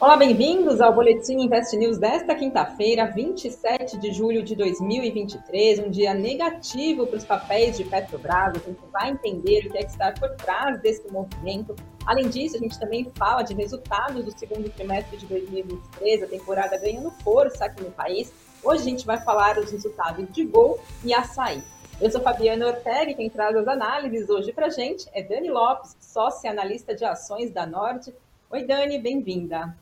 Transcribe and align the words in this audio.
Olá, 0.00 0.16
bem-vindos 0.16 0.80
ao 0.80 0.94
Boletim 0.94 1.34
Invest 1.42 1.76
News 1.76 1.98
desta 1.98 2.34
quinta-feira, 2.34 3.04
27 3.04 3.98
de 3.98 4.10
julho 4.14 4.42
de 4.42 4.56
2023, 4.56 5.80
um 5.80 5.90
dia 5.90 6.14
negativo 6.14 7.06
para 7.06 7.18
os 7.18 7.24
papéis 7.26 7.76
de 7.76 7.84
Petrobras. 7.84 8.56
A 8.56 8.66
gente 8.66 8.80
vai 8.90 9.10
entender 9.10 9.66
o 9.66 9.70
que 9.70 9.76
é 9.76 9.82
que 9.82 9.90
está 9.90 10.10
por 10.12 10.30
trás 10.36 10.80
desse 10.80 11.06
movimento. 11.12 11.76
Além 12.06 12.30
disso, 12.30 12.56
a 12.56 12.60
gente 12.60 12.80
também 12.80 13.12
fala 13.14 13.42
de 13.42 13.52
resultados 13.52 14.24
do 14.24 14.38
segundo 14.38 14.70
trimestre 14.70 15.18
de 15.18 15.26
2023, 15.26 16.22
a 16.22 16.26
temporada 16.28 16.78
ganhando 16.78 17.10
força 17.22 17.66
aqui 17.66 17.84
no 17.84 17.90
país. 17.90 18.32
Hoje 18.64 18.80
a 18.80 18.90
gente 18.90 19.04
vai 19.04 19.20
falar 19.20 19.58
os 19.58 19.70
resultados 19.70 20.26
de 20.32 20.46
Gol 20.46 20.80
e 21.04 21.12
Açaí. 21.12 21.62
Eu 22.00 22.10
sou 22.10 22.22
Fabiana 22.22 22.68
Ortega 22.68 23.12
quem 23.12 23.28
traz 23.28 23.54
as 23.54 23.68
análises 23.68 24.30
hoje 24.30 24.50
para 24.50 24.68
a 24.68 24.70
gente 24.70 25.06
é 25.12 25.22
Dani 25.22 25.50
Lopes, 25.50 25.94
sócia 26.00 26.50
analista 26.50 26.94
de 26.94 27.04
ações 27.04 27.50
da 27.50 27.66
Norte. 27.66 28.14
Oi, 28.50 28.64
Dani, 28.64 28.98
bem-vinda. 28.98 29.76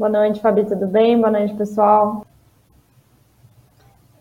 Boa 0.00 0.08
noite, 0.08 0.40
Fabi, 0.40 0.64
tudo 0.64 0.86
bem? 0.86 1.18
Boa 1.18 1.30
noite, 1.30 1.54
pessoal. 1.56 2.26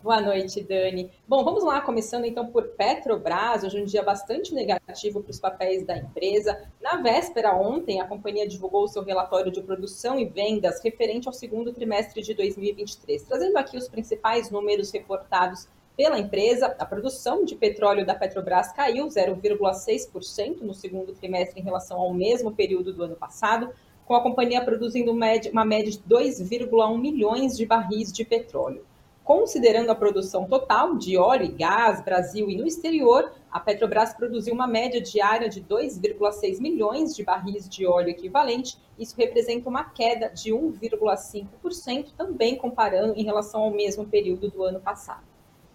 Boa 0.03 0.19
noite, 0.19 0.61
Dani. 0.61 1.09
Bom, 1.25 1.41
vamos 1.41 1.63
lá, 1.63 1.79
começando 1.79 2.25
então 2.25 2.47
por 2.47 2.67
Petrobras, 2.75 3.63
hoje 3.63 3.81
um 3.81 3.85
dia 3.85 4.03
bastante 4.03 4.53
negativo 4.53 5.23
para 5.23 5.31
os 5.31 5.39
papéis 5.39 5.85
da 5.85 5.95
empresa. 5.95 6.61
Na 6.81 6.97
véspera, 6.97 7.55
ontem, 7.55 8.01
a 8.01 8.05
companhia 8.05 8.45
divulgou 8.45 8.89
seu 8.89 9.05
relatório 9.05 9.53
de 9.53 9.61
produção 9.61 10.19
e 10.19 10.25
vendas 10.25 10.83
referente 10.83 11.29
ao 11.29 11.33
segundo 11.33 11.71
trimestre 11.71 12.21
de 12.21 12.33
2023, 12.33 13.23
trazendo 13.23 13.55
aqui 13.55 13.77
os 13.77 13.87
principais 13.87 14.51
números 14.51 14.91
reportados 14.91 15.69
pela 15.95 16.19
empresa. 16.19 16.75
A 16.77 16.85
produção 16.85 17.45
de 17.45 17.55
petróleo 17.55 18.05
da 18.05 18.15
Petrobras 18.15 18.73
caiu 18.73 19.07
0,6% 19.07 20.59
no 20.59 20.73
segundo 20.73 21.13
trimestre 21.13 21.61
em 21.61 21.63
relação 21.63 22.01
ao 22.01 22.13
mesmo 22.13 22.51
período 22.51 22.91
do 22.91 23.03
ano 23.03 23.15
passado 23.15 23.69
com 24.09 24.15
a 24.15 24.23
companhia 24.23 24.65
produzindo 24.65 25.11
uma 25.11 25.63
média 25.63 25.91
de 25.91 25.99
2,1 25.99 26.97
milhões 26.97 27.55
de 27.55 27.63
barris 27.63 28.11
de 28.11 28.25
petróleo. 28.25 28.83
Considerando 29.23 29.91
a 29.91 29.95
produção 29.95 30.45
total 30.45 30.97
de 30.97 31.15
óleo 31.15 31.45
e 31.45 31.49
gás, 31.49 32.03
Brasil 32.03 32.49
e 32.49 32.57
no 32.57 32.65
exterior, 32.65 33.31
a 33.51 33.59
Petrobras 33.59 34.11
produziu 34.15 34.55
uma 34.55 34.65
média 34.65 34.99
diária 34.99 35.47
de 35.47 35.61
2,6 35.61 36.59
milhões 36.59 37.15
de 37.15 37.23
barris 37.23 37.69
de 37.69 37.85
óleo 37.85 38.09
equivalente. 38.09 38.79
Isso 38.97 39.15
representa 39.15 39.69
uma 39.69 39.83
queda 39.83 40.29
de 40.29 40.51
1,5%, 40.51 42.07
também 42.17 42.55
comparando 42.55 43.13
em 43.15 43.23
relação 43.23 43.61
ao 43.61 43.69
mesmo 43.69 44.07
período 44.07 44.49
do 44.49 44.63
ano 44.63 44.79
passado. 44.79 45.21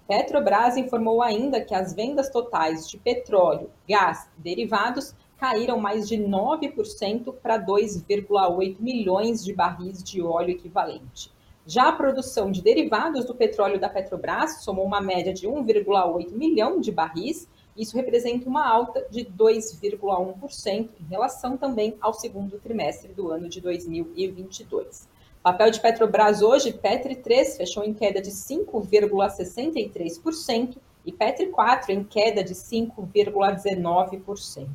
Petrobras 0.08 0.76
informou 0.76 1.22
ainda 1.22 1.60
que 1.60 1.72
as 1.74 1.94
vendas 1.94 2.28
totais 2.28 2.90
de 2.90 2.98
petróleo, 2.98 3.70
gás 3.88 4.28
e 4.36 4.42
derivados 4.42 5.14
caíram 5.38 5.78
mais 5.78 6.08
de 6.08 6.16
9% 6.16 7.34
para 7.42 7.58
2,8 7.58 8.76
milhões 8.80 9.44
de 9.44 9.52
barris 9.52 10.02
de 10.02 10.22
óleo 10.22 10.50
equivalente. 10.50 11.34
Já 11.66 11.88
a 11.88 11.92
produção 11.92 12.50
de 12.50 12.60
derivados 12.60 13.24
do 13.24 13.34
petróleo 13.34 13.80
da 13.80 13.88
Petrobras 13.88 14.62
somou 14.62 14.84
uma 14.84 15.00
média 15.00 15.32
de 15.32 15.48
1,8 15.48 16.30
milhão 16.32 16.78
de 16.78 16.92
barris. 16.92 17.48
Isso 17.74 17.96
representa 17.96 18.46
uma 18.48 18.68
alta 18.68 19.06
de 19.10 19.24
2,1% 19.24 20.90
em 21.00 21.04
relação 21.08 21.56
também 21.56 21.96
ao 22.00 22.12
segundo 22.12 22.58
trimestre 22.58 23.14
do 23.14 23.30
ano 23.30 23.48
de 23.48 23.62
2022. 23.62 25.08
Papel 25.42 25.70
de 25.70 25.80
Petrobras 25.80 26.42
hoje, 26.42 26.70
Petri 26.72 27.16
3 27.16 27.56
fechou 27.56 27.82
em 27.82 27.94
queda 27.94 28.20
de 28.20 28.30
5,63% 28.30 30.76
e 31.04 31.12
Petri 31.12 31.48
4 31.48 31.92
em 31.92 32.04
queda 32.04 32.44
de 32.44 32.54
5,19%. 32.54 34.68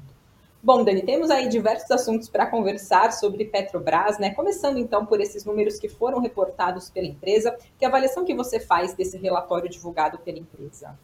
Bom, 0.61 0.83
Dani, 0.83 1.02
temos 1.03 1.31
aí 1.31 1.47
diversos 1.47 1.89
assuntos 1.89 2.27
para 2.27 2.45
conversar 2.45 3.13
sobre 3.13 3.45
Petrobras, 3.45 4.19
né? 4.19 4.31
Começando 4.31 4.77
então 4.77 5.05
por 5.05 5.21
esses 5.21 5.45
números 5.45 5.79
que 5.79 5.88
foram 5.88 6.19
reportados 6.19 6.89
pela 6.89 7.07
empresa. 7.07 7.56
Que 7.78 7.85
avaliação 7.85 8.25
que 8.25 8.35
você 8.35 8.59
faz 8.59 8.94
desse 8.94 9.17
relatório 9.17 9.69
divulgado 9.69 10.19
pela 10.19 10.38
empresa? 10.38 11.00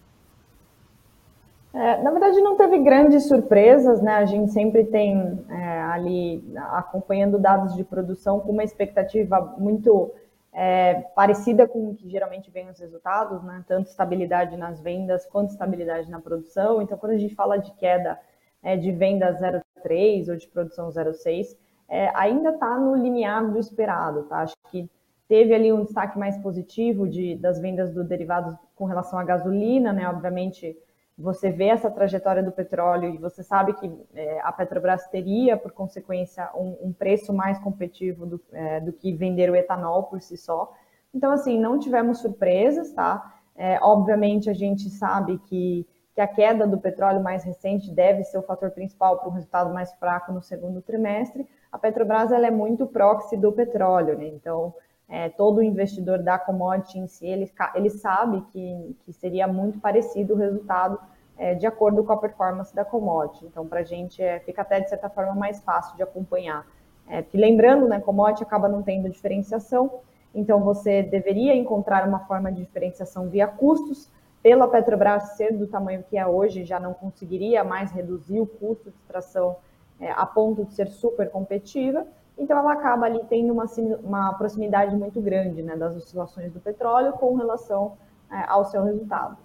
É, 1.74 2.02
na 2.04 2.12
verdade, 2.12 2.42
não 2.42 2.58
teve 2.58 2.80
grandes 2.80 3.30
surpresas, 3.30 4.02
né? 4.02 4.16
A 4.16 4.26
gente 4.26 4.52
sempre 4.52 4.84
tem 4.84 5.46
é, 5.50 5.82
ali 5.84 6.44
acompanhando 6.72 7.40
dados 7.40 7.76
de 7.76 7.84
produção 7.86 8.42
com 8.42 8.52
uma 8.52 8.64
expectativa 8.64 9.56
muito 9.58 10.12
é, 10.52 10.96
parecida 11.16 11.66
com 11.66 11.92
o 11.92 11.96
que 11.96 12.10
geralmente 12.10 12.52
vem 12.52 12.70
os 12.70 12.78
resultados, 12.78 13.42
né? 13.42 13.64
Tanto 13.68 13.90
estabilidade 13.90 14.58
nas 14.58 14.82
vendas 14.82 15.26
quanto 15.26 15.52
estabilidade 15.52 16.12
na 16.12 16.20
produção. 16.20 16.82
Então, 16.82 16.98
quando 16.98 17.14
a 17.14 17.18
gente 17.18 17.36
fala 17.36 17.58
de 17.58 17.72
queda 17.76 18.20
é, 18.66 18.76
de 18.76 18.92
venda 18.92 19.32
0,3 19.32 20.28
ou 20.28 20.36
de 20.36 20.48
produção 20.48 20.90
0,6, 20.90 21.56
é, 21.88 22.12
ainda 22.16 22.50
está 22.50 22.80
no 22.80 22.96
limiar 22.96 23.48
do 23.50 23.60
esperado, 23.60 24.24
tá? 24.24 24.40
Acho 24.40 24.56
que 24.72 24.90
teve 25.28 25.54
ali 25.54 25.72
um 25.72 25.84
destaque 25.84 26.18
mais 26.18 26.36
positivo 26.40 27.08
de, 27.08 27.36
das 27.36 27.60
vendas 27.62 27.94
do 27.94 28.04
derivado 28.04 28.58
com 28.76 28.86
relação 28.86 29.20
à 29.20 29.24
gasolina, 29.24 29.94
né? 29.94 30.10
Obviamente, 30.10 30.76
você 31.16 31.52
vê 31.52 31.66
essa 31.66 31.92
trajetória 31.92 32.42
do 32.42 32.52
petróleo 32.52 33.14
e 33.14 33.18
você 33.20 33.44
sabe 33.44 33.74
que 33.74 33.90
é, 34.16 34.42
a 34.42 34.52
Petrobras 34.52 35.08
teria, 35.10 35.56
por 35.56 35.72
consequência, 35.72 36.50
um, 36.56 36.88
um 36.88 36.92
preço 36.92 37.32
mais 37.32 37.60
competitivo 37.60 38.26
do, 38.26 38.42
é, 38.52 38.80
do, 38.80 38.92
que 38.92 39.14
vender 39.14 39.50
o 39.52 39.56
etanol 39.56 40.04
por 40.04 40.22
si 40.22 40.36
só. 40.36 40.74
Então, 41.14 41.32
assim, 41.32 41.60
não 41.60 41.78
tivemos 41.78 42.18
surpresas, 42.18 42.92
tá? 42.92 43.34
É, 43.56 43.78
obviamente, 43.82 44.50
a 44.50 44.54
gente 44.54 44.90
sabe 44.90 45.38
que 45.38 45.88
que 46.16 46.22
a 46.22 46.28
queda 46.28 46.66
do 46.66 46.78
petróleo 46.78 47.22
mais 47.22 47.44
recente 47.44 47.92
deve 47.92 48.24
ser 48.24 48.38
o 48.38 48.42
fator 48.42 48.72
principal 48.72 49.20
para 49.20 49.28
um 49.28 49.34
resultado 49.34 49.74
mais 49.74 49.94
fraco 49.96 50.32
no 50.32 50.42
segundo 50.42 50.82
trimestre. 50.82 51.46
A 51.70 51.78
Petrobras 51.78 52.32
ela 52.32 52.48
é 52.48 52.52
muito 52.52 52.88
proxy 52.88 53.36
do 53.36 53.52
petróleo, 53.52 54.18
né? 54.18 54.28
então 54.28 54.74
é, 55.10 55.28
todo 55.28 55.62
investidor 55.62 56.20
da 56.20 56.40
commodity 56.40 57.00
em 57.00 57.08
si, 57.08 57.28
ele, 57.28 57.52
ele 57.76 57.90
sabe 57.90 58.42
que, 58.52 58.96
que 59.06 59.12
seria 59.12 59.46
muito 59.46 59.78
parecido 59.80 60.34
o 60.34 60.38
resultado 60.38 60.98
é, 61.38 61.54
de 61.54 61.68
acordo 61.68 62.02
com 62.04 62.14
a 62.14 62.18
performance 62.18 62.74
da 62.74 62.86
commodity. 62.86 63.46
Então, 63.46 63.68
para 63.68 63.82
a 63.82 63.84
gente 63.84 64.24
é, 64.24 64.40
fica 64.40 64.62
até 64.62 64.80
de 64.80 64.90
certa 64.90 65.10
forma 65.10 65.36
mais 65.36 65.62
fácil 65.62 65.96
de 65.98 66.02
acompanhar. 66.02 66.66
É, 67.08 67.22
que 67.22 67.38
lembrando, 67.38 67.88
né, 67.88 68.00
commodity 68.00 68.42
acaba 68.42 68.68
não 68.68 68.82
tendo 68.82 69.10
diferenciação, 69.10 70.00
então 70.34 70.62
você 70.62 71.04
deveria 71.04 71.54
encontrar 71.56 72.08
uma 72.08 72.20
forma 72.20 72.52
de 72.52 72.64
diferenciação 72.64 73.30
via 73.30 73.48
custos, 73.48 74.10
pela 74.46 74.68
Petrobras 74.68 75.30
ser 75.38 75.58
do 75.58 75.66
tamanho 75.66 76.04
que 76.08 76.16
é 76.16 76.28
hoje, 76.28 76.64
já 76.64 76.80
não 76.80 76.94
conseguiria 76.94 77.64
mais 77.64 77.90
reduzir 77.90 78.40
o 78.40 78.46
custo 78.46 78.92
de 78.92 78.96
extração 78.98 79.56
é, 80.00 80.12
a 80.12 80.24
ponto 80.24 80.64
de 80.66 80.72
ser 80.76 80.88
super 80.88 81.32
competitiva. 81.32 82.06
Então, 82.38 82.56
ela 82.56 82.74
acaba 82.74 83.08
ali 83.08 83.20
tendo 83.28 83.52
uma, 83.52 83.66
uma 84.04 84.34
proximidade 84.36 84.96
muito 84.96 85.20
grande 85.20 85.64
né, 85.64 85.76
das 85.76 85.96
oscilações 85.96 86.54
do 86.54 86.60
petróleo 86.60 87.14
com 87.14 87.34
relação 87.34 87.98
é, 88.32 88.46
ao 88.48 88.66
seu 88.66 88.84
resultado. 88.84 89.36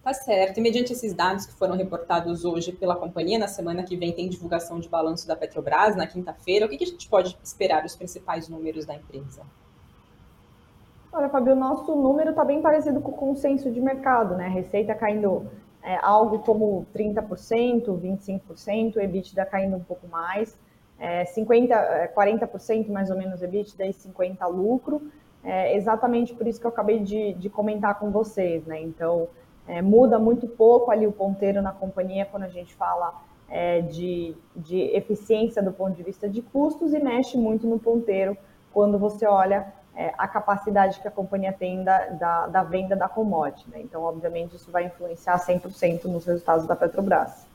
Tá 0.00 0.14
certo. 0.14 0.58
E 0.58 0.60
mediante 0.60 0.92
esses 0.92 1.12
dados 1.12 1.44
que 1.44 1.54
foram 1.54 1.74
reportados 1.74 2.44
hoje 2.44 2.70
pela 2.70 2.94
companhia, 2.94 3.36
na 3.36 3.48
semana 3.48 3.82
que 3.82 3.96
vem 3.96 4.12
tem 4.12 4.28
divulgação 4.28 4.78
de 4.78 4.88
balanço 4.88 5.26
da 5.26 5.34
Petrobras, 5.34 5.96
na 5.96 6.06
quinta-feira, 6.06 6.66
o 6.66 6.68
que, 6.68 6.76
que 6.76 6.84
a 6.84 6.86
gente 6.86 7.08
pode 7.08 7.36
esperar 7.42 7.84
os 7.84 7.96
principais 7.96 8.48
números 8.48 8.86
da 8.86 8.94
empresa? 8.94 9.42
Olha, 11.14 11.28
Fabio, 11.28 11.52
o 11.52 11.56
nosso 11.56 11.94
número 11.94 12.30
está 12.30 12.42
bem 12.42 12.62
parecido 12.62 12.98
com 13.02 13.10
o 13.10 13.14
consenso 13.14 13.70
de 13.70 13.78
mercado, 13.82 14.34
né? 14.34 14.48
Receita 14.48 14.94
caindo 14.94 15.46
é, 15.82 15.98
algo 16.00 16.38
como 16.38 16.86
30%, 16.96 17.84
25%, 17.84 18.96
EBITDA 18.96 19.44
caindo 19.44 19.76
um 19.76 19.84
pouco 19.84 20.08
mais, 20.08 20.58
é, 20.98 21.26
50, 21.26 22.12
40% 22.16 22.88
é, 22.88 22.90
mais 22.90 23.10
ou 23.10 23.18
menos 23.18 23.42
EBITDA 23.42 23.84
e 23.84 23.90
50% 23.90 24.48
lucro. 24.48 25.02
É, 25.44 25.76
exatamente 25.76 26.32
por 26.32 26.46
isso 26.46 26.58
que 26.58 26.66
eu 26.66 26.70
acabei 26.70 27.00
de, 27.00 27.34
de 27.34 27.50
comentar 27.50 27.98
com 27.98 28.10
vocês, 28.10 28.64
né? 28.64 28.80
Então, 28.80 29.28
é, 29.68 29.82
muda 29.82 30.18
muito 30.18 30.48
pouco 30.48 30.90
ali 30.90 31.06
o 31.06 31.12
ponteiro 31.12 31.60
na 31.60 31.72
companhia 31.72 32.24
quando 32.24 32.44
a 32.44 32.48
gente 32.48 32.74
fala 32.74 33.20
é, 33.50 33.82
de, 33.82 34.34
de 34.56 34.78
eficiência 34.96 35.62
do 35.62 35.72
ponto 35.72 35.94
de 35.94 36.02
vista 36.02 36.26
de 36.26 36.40
custos 36.40 36.94
e 36.94 36.98
mexe 36.98 37.36
muito 37.36 37.66
no 37.66 37.78
ponteiro 37.78 38.34
quando 38.72 38.98
você 38.98 39.26
olha 39.26 39.81
é, 39.94 40.12
a 40.16 40.26
capacidade 40.26 41.00
que 41.00 41.08
a 41.08 41.10
companhia 41.10 41.52
tem 41.52 41.84
da, 41.84 42.06
da, 42.06 42.46
da 42.46 42.62
venda 42.62 42.96
da 42.96 43.08
commodity. 43.08 43.68
Né? 43.70 43.80
Então, 43.80 44.02
obviamente, 44.02 44.56
isso 44.56 44.70
vai 44.70 44.86
influenciar 44.86 45.38
100% 45.38 46.04
nos 46.04 46.24
resultados 46.24 46.66
da 46.66 46.74
Petrobras. 46.74 47.46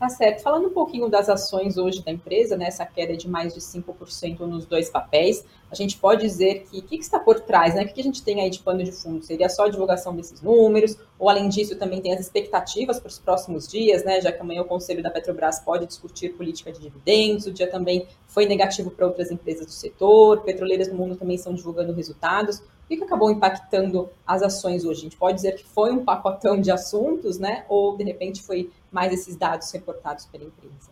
Tá 0.00 0.08
certo. 0.08 0.42
Falando 0.42 0.68
um 0.68 0.72
pouquinho 0.72 1.10
das 1.10 1.28
ações 1.28 1.76
hoje 1.76 2.02
da 2.02 2.10
empresa, 2.10 2.56
né, 2.56 2.68
essa 2.68 2.86
queda 2.86 3.14
de 3.14 3.28
mais 3.28 3.52
de 3.52 3.60
5% 3.60 4.38
nos 4.46 4.64
dois 4.64 4.88
papéis, 4.88 5.44
a 5.70 5.74
gente 5.74 5.98
pode 5.98 6.22
dizer 6.22 6.64
que 6.70 6.78
o 6.78 6.82
que, 6.82 6.96
que, 6.96 7.04
está 7.04 7.18
por 7.20 7.38
trás, 7.40 7.74
né? 7.74 7.82
O 7.82 7.86
que, 7.86 7.92
que 7.92 8.00
a 8.00 8.04
gente 8.04 8.22
tem 8.22 8.40
aí 8.40 8.48
de 8.48 8.60
pano 8.60 8.82
de 8.82 8.92
fundo? 8.92 9.22
Seria 9.22 9.50
só 9.50 9.66
a 9.66 9.68
divulgação 9.68 10.16
desses 10.16 10.40
números, 10.40 10.96
ou 11.18 11.28
além 11.28 11.50
disso 11.50 11.76
também 11.76 12.00
tem 12.00 12.14
as 12.14 12.20
expectativas 12.20 12.98
para 12.98 13.08
os 13.08 13.18
próximos 13.18 13.68
dias, 13.68 14.02
né? 14.02 14.22
Já 14.22 14.32
que 14.32 14.40
amanhã 14.40 14.62
o 14.62 14.64
Conselho 14.64 15.02
da 15.02 15.10
Petrobras 15.10 15.60
pode 15.60 15.84
discutir 15.84 16.30
política 16.30 16.72
de 16.72 16.80
dividendos, 16.80 17.44
o 17.44 17.52
dia 17.52 17.70
também 17.70 18.08
foi 18.26 18.46
negativo 18.46 18.90
para 18.90 19.06
outras 19.06 19.30
empresas 19.30 19.66
do 19.66 19.72
setor, 19.72 20.40
petroleiras 20.40 20.88
no 20.88 20.94
mundo 20.94 21.14
também 21.14 21.36
estão 21.36 21.52
divulgando 21.52 21.92
resultados 21.92 22.62
que, 22.90 22.96
que 22.96 23.04
acabou 23.04 23.30
impactando 23.30 24.10
as 24.26 24.42
ações 24.42 24.84
hoje? 24.84 25.00
A 25.00 25.02
gente 25.04 25.16
pode 25.16 25.36
dizer 25.36 25.54
que 25.54 25.64
foi 25.64 25.92
um 25.92 26.04
pacotão 26.04 26.60
de 26.60 26.72
assuntos, 26.72 27.38
né? 27.38 27.64
Ou 27.68 27.96
de 27.96 28.02
repente 28.02 28.42
foi 28.42 28.68
mais 28.90 29.12
esses 29.12 29.36
dados 29.36 29.70
reportados 29.70 30.26
pela 30.26 30.44
empresa? 30.44 30.90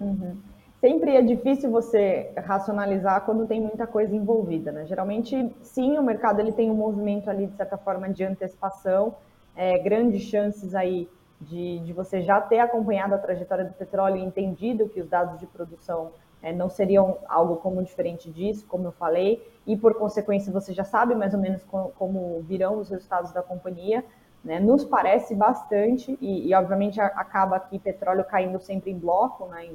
Uhum. 0.00 0.36
Sempre 0.80 1.16
é 1.16 1.22
difícil 1.22 1.72
você 1.72 2.30
racionalizar 2.36 3.24
quando 3.24 3.48
tem 3.48 3.60
muita 3.60 3.84
coisa 3.84 4.14
envolvida, 4.14 4.70
né? 4.70 4.86
Geralmente, 4.86 5.52
sim, 5.60 5.98
o 5.98 6.02
mercado 6.04 6.38
ele 6.38 6.52
tem 6.52 6.70
um 6.70 6.74
movimento 6.74 7.28
ali, 7.28 7.48
de 7.48 7.56
certa 7.56 7.76
forma, 7.76 8.08
de 8.08 8.22
antecipação, 8.22 9.16
é, 9.56 9.76
grandes 9.78 10.22
chances 10.22 10.72
aí 10.72 11.08
de, 11.40 11.80
de 11.80 11.92
você 11.92 12.22
já 12.22 12.40
ter 12.40 12.60
acompanhado 12.60 13.12
a 13.12 13.18
trajetória 13.18 13.64
do 13.64 13.72
petróleo 13.72 14.18
e 14.18 14.24
entendido 14.24 14.88
que 14.88 15.00
os 15.00 15.08
dados 15.08 15.40
de 15.40 15.48
produção 15.48 16.12
é, 16.42 16.52
não 16.52 16.68
seriam 16.68 17.18
algo 17.28 17.56
como 17.56 17.82
diferente 17.82 18.30
disso, 18.30 18.64
como 18.68 18.86
eu 18.86 18.92
falei, 18.92 19.46
e 19.66 19.76
por 19.76 19.94
consequência 19.94 20.52
você 20.52 20.72
já 20.72 20.84
sabe 20.84 21.14
mais 21.14 21.34
ou 21.34 21.40
menos 21.40 21.62
como, 21.64 21.90
como 21.98 22.40
virão 22.42 22.78
os 22.78 22.88
resultados 22.88 23.32
da 23.32 23.42
companhia. 23.42 24.04
Né? 24.44 24.60
Nos 24.60 24.84
parece 24.84 25.34
bastante, 25.34 26.16
e, 26.20 26.48
e 26.48 26.54
obviamente 26.54 27.00
acaba 27.00 27.56
aqui 27.56 27.78
petróleo 27.78 28.24
caindo 28.24 28.58
sempre 28.60 28.90
em 28.90 28.98
bloco, 28.98 29.46
né? 29.46 29.68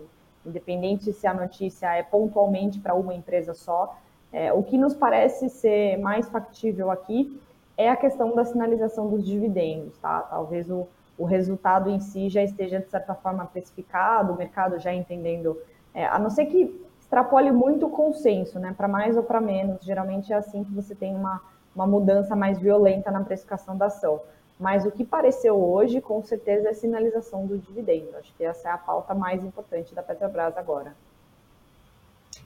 independente 0.46 1.12
se 1.14 1.28
a 1.28 1.34
notícia 1.34 1.94
é 1.96 2.04
pontualmente 2.04 2.80
para 2.80 2.94
uma 2.94 3.14
empresa 3.14 3.54
só. 3.54 3.96
É, 4.32 4.52
o 4.52 4.64
que 4.64 4.78
nos 4.78 4.96
parece 4.96 5.50
ser 5.50 5.98
mais 5.98 6.28
factível 6.28 6.90
aqui 6.90 7.40
é 7.78 7.90
a 7.90 7.96
questão 7.96 8.36
da 8.36 8.46
sinalização 8.46 9.10
dos 9.10 9.26
dividendos, 9.26 9.98
tá? 9.98 10.22
Talvez 10.22 10.70
o, 10.70 10.88
o 11.18 11.26
resultado 11.26 11.90
em 11.90 12.00
si 12.00 12.30
já 12.30 12.44
esteja, 12.44 12.80
de 12.80 12.90
certa 12.90 13.14
forma, 13.16 13.46
precificado, 13.46 14.34
o 14.34 14.38
mercado 14.38 14.80
já 14.80 14.94
entendendo, 14.94 15.58
é, 15.94 16.06
a 16.06 16.18
não 16.18 16.30
ser 16.30 16.46
que 16.46 16.84
extrapole 17.00 17.52
muito 17.52 17.86
o 17.86 17.90
consenso, 17.90 18.60
né, 18.60 18.74
para 18.76 18.88
mais 18.88 19.16
ou 19.16 19.24
para 19.24 19.40
menos, 19.40 19.84
geralmente 19.84 20.34
é 20.34 20.36
assim 20.36 20.64
que 20.64 20.74
você 20.74 20.96
tem 20.96 21.16
uma, 21.16 21.42
uma 21.76 21.86
mudança 21.86 22.36
mais 22.36 22.58
violenta 22.58 23.12
na 23.12 23.24
precificação 23.24 23.78
da 23.78 23.86
ação. 23.86 24.20
Mas 24.60 24.86
o 24.86 24.92
que 24.92 25.04
pareceu 25.04 25.56
hoje, 25.56 26.00
com 26.00 26.22
certeza, 26.24 26.68
é 26.68 26.72
a 26.72 26.76
sinalização 26.76 27.46
do 27.46 27.58
dividendo. 27.58 28.16
Acho 28.18 28.34
que 28.36 28.44
essa 28.44 28.70
é 28.70 28.72
a 28.72 28.78
pauta 28.78 29.14
mais 29.14 29.44
importante 29.44 29.94
da 29.94 30.04
Petrobras 30.04 30.58
agora. 30.58 30.96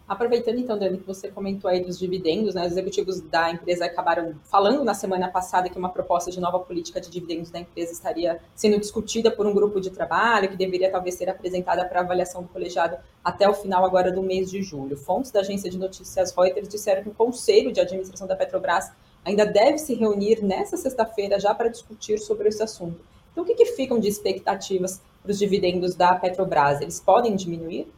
Aproveitando 0.07 0.57
então, 0.57 0.79
Dani, 0.79 0.99
que 0.99 1.05
você 1.05 1.29
comentou 1.29 1.69
aí 1.69 1.83
dos 1.83 1.99
dividendos, 1.99 2.55
né? 2.55 2.65
Os 2.65 2.71
executivos 2.71 3.19
da 3.19 3.51
empresa 3.51 3.85
acabaram 3.85 4.35
falando 4.45 4.81
na 4.81 4.93
semana 4.93 5.27
passada 5.27 5.69
que 5.69 5.77
uma 5.77 5.89
proposta 5.89 6.31
de 6.31 6.39
nova 6.39 6.59
política 6.59 7.01
de 7.01 7.09
dividendos 7.09 7.51
da 7.51 7.59
empresa 7.59 7.91
estaria 7.91 8.39
sendo 8.55 8.79
discutida 8.79 9.29
por 9.29 9.45
um 9.45 9.53
grupo 9.53 9.81
de 9.81 9.89
trabalho, 9.89 10.47
que 10.47 10.55
deveria 10.55 10.89
talvez 10.89 11.15
ser 11.15 11.29
apresentada 11.29 11.83
para 11.83 11.99
avaliação 11.99 12.41
do 12.41 12.47
colegiado 12.47 12.95
até 13.21 13.49
o 13.49 13.53
final 13.53 13.83
agora 13.83 14.09
do 14.09 14.23
mês 14.23 14.49
de 14.49 14.63
julho. 14.63 14.95
Fontes 14.95 15.29
da 15.29 15.41
agência 15.41 15.69
de 15.69 15.77
notícias 15.77 16.33
Reuters 16.33 16.69
disseram 16.69 17.03
que 17.03 17.09
o 17.09 17.13
conselho 17.13 17.73
de 17.73 17.81
administração 17.81 18.25
da 18.25 18.35
Petrobras 18.37 18.89
ainda 19.25 19.45
deve 19.45 19.77
se 19.77 19.93
reunir 19.93 20.41
nessa 20.41 20.77
sexta-feira 20.77 21.37
já 21.37 21.53
para 21.53 21.67
discutir 21.67 22.17
sobre 22.17 22.47
esse 22.47 22.63
assunto. 22.63 23.01
Então, 23.33 23.43
o 23.43 23.45
que, 23.45 23.55
que 23.55 23.65
ficam 23.65 23.99
de 23.99 24.07
expectativas 24.07 25.01
para 25.21 25.31
os 25.31 25.37
dividendos 25.37 25.95
da 25.95 26.15
Petrobras? 26.15 26.79
Eles 26.79 27.01
podem 27.01 27.35
diminuir? 27.35 27.91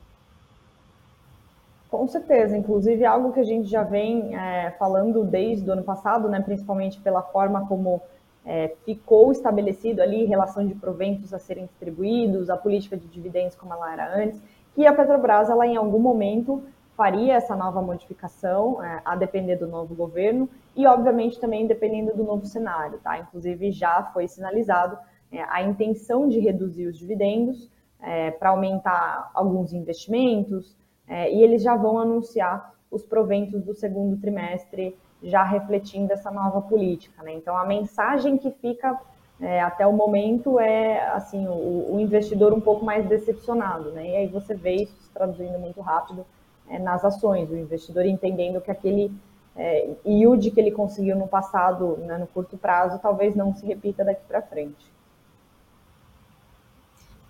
Com 1.90 2.08
certeza, 2.08 2.56
inclusive 2.56 3.04
algo 3.04 3.34
que 3.34 3.40
a 3.40 3.44
gente 3.44 3.68
já 3.68 3.84
vem 3.84 4.36
é, 4.36 4.72
falando 4.78 5.24
desde 5.24 5.68
o 5.68 5.74
ano 5.74 5.84
passado, 5.84 6.30
né, 6.30 6.40
principalmente 6.40 7.02
pela 7.02 7.24
forma 7.24 7.68
como 7.68 8.00
é, 8.46 8.76
ficou 8.86 9.32
estabelecido 9.32 10.00
ali 10.00 10.26
relação 10.26 10.66
de 10.68 10.76
proventos 10.76 11.34
a 11.34 11.40
serem 11.40 11.66
distribuídos, 11.66 12.50
a 12.50 12.56
política 12.56 12.96
de 12.96 13.08
dividendos 13.08 13.56
como 13.56 13.74
ela 13.74 13.92
era 13.92 14.16
antes, 14.16 14.40
que 14.76 14.86
a 14.86 14.94
Petrobras, 14.94 15.50
ela 15.50 15.66
em 15.66 15.78
algum 15.78 16.00
momento 16.00 16.64
faria 16.96 17.34
essa 17.34 17.56
nova 17.56 17.82
modificação, 17.82 18.84
é, 18.84 19.02
a 19.04 19.16
depender 19.16 19.56
do 19.56 19.68
novo 19.68 19.96
governo 19.96 20.48
e, 20.76 20.86
obviamente, 20.86 21.40
também 21.40 21.66
dependendo 21.66 22.16
do 22.16 22.24
novo 22.24 22.46
cenário, 22.46 23.00
tá? 23.00 23.18
Inclusive 23.18 23.72
já 23.72 24.04
foi 24.14 24.28
sinalizado 24.28 24.98
é, 25.32 25.42
a 25.44 25.64
intenção 25.64 26.28
de 26.28 26.40
reduzir 26.40 26.86
os 26.86 26.98
dividendos 26.98 27.70
é, 28.02 28.32
para 28.32 28.50
aumentar 28.50 29.32
alguns 29.34 29.74
investimentos, 29.74 30.78
é, 31.10 31.34
e 31.34 31.44
eles 31.44 31.64
já 31.64 31.76
vão 31.76 31.98
anunciar 31.98 32.74
os 32.92 33.04
proventos 33.04 33.64
do 33.64 33.74
segundo 33.74 34.16
trimestre, 34.18 34.96
já 35.22 35.44
refletindo 35.44 36.14
essa 36.14 36.32
nova 36.32 36.62
política. 36.62 37.22
Né? 37.24 37.34
Então, 37.34 37.58
a 37.58 37.66
mensagem 37.66 38.38
que 38.38 38.52
fica 38.52 38.98
é, 39.42 39.62
até 39.62 39.88
o 39.88 39.94
momento 39.94 40.60
é 40.60 41.08
assim 41.10 41.48
o, 41.48 41.96
o, 41.96 42.00
investidor 42.00 42.54
um 42.54 42.60
pouco 42.60 42.84
mais 42.84 43.08
decepcionado, 43.08 43.92
né? 43.92 44.10
E 44.10 44.16
aí 44.18 44.28
você 44.28 44.54
vê 44.54 44.76
isso 44.76 44.94
se 45.02 45.10
traduzindo 45.12 45.58
muito 45.58 45.80
rápido 45.80 46.26
é, 46.68 46.78
nas 46.78 47.06
ações, 47.06 47.50
o 47.50 47.56
investidor 47.56 48.06
entendendo 48.06 48.60
que 48.60 48.70
aquele 48.70 49.10
é, 49.56 49.92
yield 50.06 50.52
que 50.52 50.60
ele 50.60 50.72
conseguiu 50.72 51.16
no 51.16 51.26
passado, 51.26 51.98
né, 52.00 52.18
no 52.18 52.28
curto 52.28 52.58
prazo, 52.58 53.00
talvez 53.00 53.34
não 53.34 53.54
se 53.54 53.66
repita 53.66 54.04
daqui 54.04 54.22
para 54.28 54.42
frente. 54.42 54.92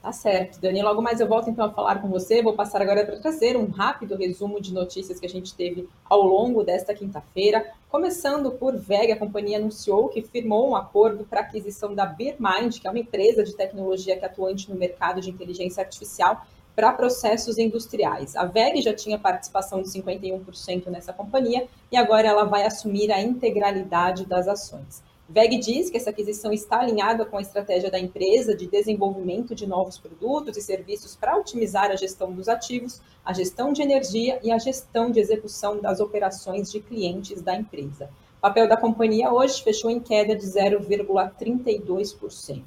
Tá 0.02 0.14
certo, 0.14 0.62
Dani. 0.62 0.82
Logo 0.82 1.02
mais 1.02 1.20
eu 1.20 1.28
volto 1.28 1.50
então 1.50 1.66
a 1.66 1.72
falar 1.72 2.02
com 2.02 2.08
você. 2.08 2.42
Vou 2.42 2.54
passar 2.54 2.82
agora 2.82 3.06
para 3.06 3.20
trazer 3.20 3.58
um 3.58 3.70
rápido 3.70 4.16
resumo 4.16 4.62
de 4.62 4.74
notícias 4.74 5.20
que 5.20 5.26
a 5.26 5.30
gente 5.30 5.54
teve 5.54 5.90
ao 6.10 6.22
longo 6.22 6.64
desta 6.64 6.94
quinta-feira. 6.94 7.70
Começando 7.90 8.50
por 8.52 8.78
VEG, 8.78 9.12
a 9.12 9.18
companhia 9.18 9.58
anunciou 9.58 10.08
que 10.08 10.22
firmou 10.22 10.70
um 10.70 10.76
acordo 10.76 11.26
para 11.26 11.42
aquisição 11.42 11.94
da 11.94 12.06
BeerMind, 12.06 12.80
que 12.80 12.88
é 12.88 12.90
uma 12.90 13.00
empresa 13.00 13.44
de 13.44 13.54
tecnologia 13.54 14.18
que 14.18 14.24
é 14.24 14.28
atuante 14.28 14.70
no 14.72 14.78
mercado 14.78 15.20
de 15.20 15.30
inteligência 15.30 15.84
artificial 15.84 16.46
para 16.74 16.94
processos 16.94 17.58
industriais. 17.58 18.38
A 18.38 18.46
VEG 18.46 18.82
já 18.82 18.94
tinha 18.94 19.20
participação 19.20 19.82
de 19.82 19.90
51% 19.90 20.88
nessa 20.88 21.12
companhia 21.12 21.68
e 21.92 21.98
agora 21.98 22.26
ela 22.26 22.46
vai 22.46 22.66
assumir 22.66 23.12
a 23.12 23.22
integralidade 23.22 24.26
das 24.26 24.48
ações. 24.48 25.04
VEG 25.32 25.60
diz 25.60 25.92
que 25.92 25.98
essa 25.98 26.10
aquisição 26.10 26.52
está 26.52 26.80
alinhada 26.80 27.24
com 27.24 27.38
a 27.38 27.42
estratégia 27.42 27.92
da 27.92 28.00
empresa 28.00 28.56
de 28.56 28.66
desenvolvimento 28.66 29.54
de 29.54 29.68
novos 29.68 29.96
produtos 29.96 30.58
e 30.58 30.62
serviços 30.62 31.16
para 31.16 31.38
otimizar 31.38 31.92
a 31.92 31.96
gestão 31.96 32.32
dos 32.32 32.50
ativos, 32.50 33.00
a 33.24 33.32
gestão 33.32 33.72
de 33.72 33.84
energia 33.84 34.40
e 34.42 34.52
a 34.52 34.58
gestão 34.58 35.12
de 35.12 35.20
execução 35.20 35.80
das 35.80 36.00
operações 36.00 36.72
de 36.72 36.80
clientes 36.80 37.44
da 37.44 37.56
empresa. 37.56 38.10
O 38.40 38.42
papel 38.42 38.68
da 38.68 38.76
companhia 38.76 39.32
hoje 39.32 39.62
fechou 39.62 39.92
em 39.92 40.00
queda 40.00 40.36
de 40.36 40.48
0,32%. 40.48 42.64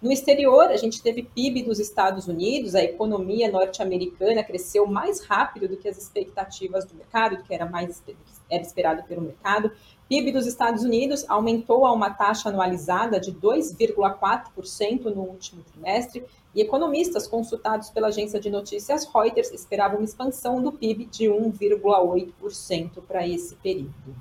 No 0.00 0.10
exterior, 0.10 0.68
a 0.68 0.76
gente 0.76 1.02
teve 1.02 1.24
PIB 1.24 1.64
dos 1.64 1.80
Estados 1.80 2.26
Unidos, 2.26 2.74
a 2.74 2.82
economia 2.82 3.50
norte-americana 3.50 4.44
cresceu 4.44 4.86
mais 4.86 5.22
rápido 5.24 5.68
do 5.68 5.76
que 5.76 5.88
as 5.88 5.98
expectativas 5.98 6.86
do 6.86 6.94
mercado, 6.94 7.36
do 7.36 7.42
que 7.42 7.52
era 7.52 7.66
mais 7.66 8.02
era 8.48 8.62
esperado 8.62 9.02
pelo 9.02 9.22
mercado, 9.22 9.72
PIB 10.08 10.32
dos 10.32 10.46
Estados 10.46 10.82
Unidos 10.84 11.26
aumentou 11.28 11.84
a 11.84 11.92
uma 11.92 12.08
taxa 12.08 12.48
anualizada 12.48 13.20
de 13.20 13.30
2,4% 13.30 15.14
no 15.14 15.20
último 15.20 15.62
trimestre, 15.62 16.24
e 16.54 16.62
economistas 16.62 17.26
consultados 17.26 17.90
pela 17.90 18.08
agência 18.08 18.40
de 18.40 18.48
notícias 18.48 19.04
Reuters 19.04 19.52
esperavam 19.52 19.98
uma 19.98 20.06
expansão 20.06 20.62
do 20.62 20.72
PIB 20.72 21.04
de 21.04 21.26
1,8% 21.26 23.02
para 23.06 23.28
esse 23.28 23.54
período. 23.56 24.16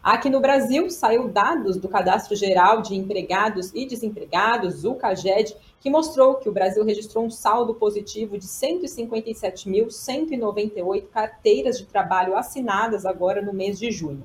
Aqui 0.00 0.30
no 0.30 0.38
Brasil, 0.38 0.88
saiu 0.90 1.26
dados 1.26 1.76
do 1.76 1.88
Cadastro 1.88 2.36
Geral 2.36 2.80
de 2.80 2.94
Empregados 2.94 3.72
e 3.74 3.84
Desempregados, 3.84 4.84
o 4.84 4.94
CAGED, 4.94 5.56
que 5.80 5.90
mostrou 5.90 6.36
que 6.36 6.48
o 6.48 6.52
Brasil 6.52 6.84
registrou 6.84 7.24
um 7.24 7.30
saldo 7.30 7.74
positivo 7.74 8.38
de 8.38 8.46
157.198 8.46 11.08
carteiras 11.08 11.78
de 11.78 11.86
trabalho 11.86 12.36
assinadas 12.36 13.04
agora 13.04 13.42
no 13.42 13.52
mês 13.52 13.76
de 13.76 13.90
junho. 13.90 14.22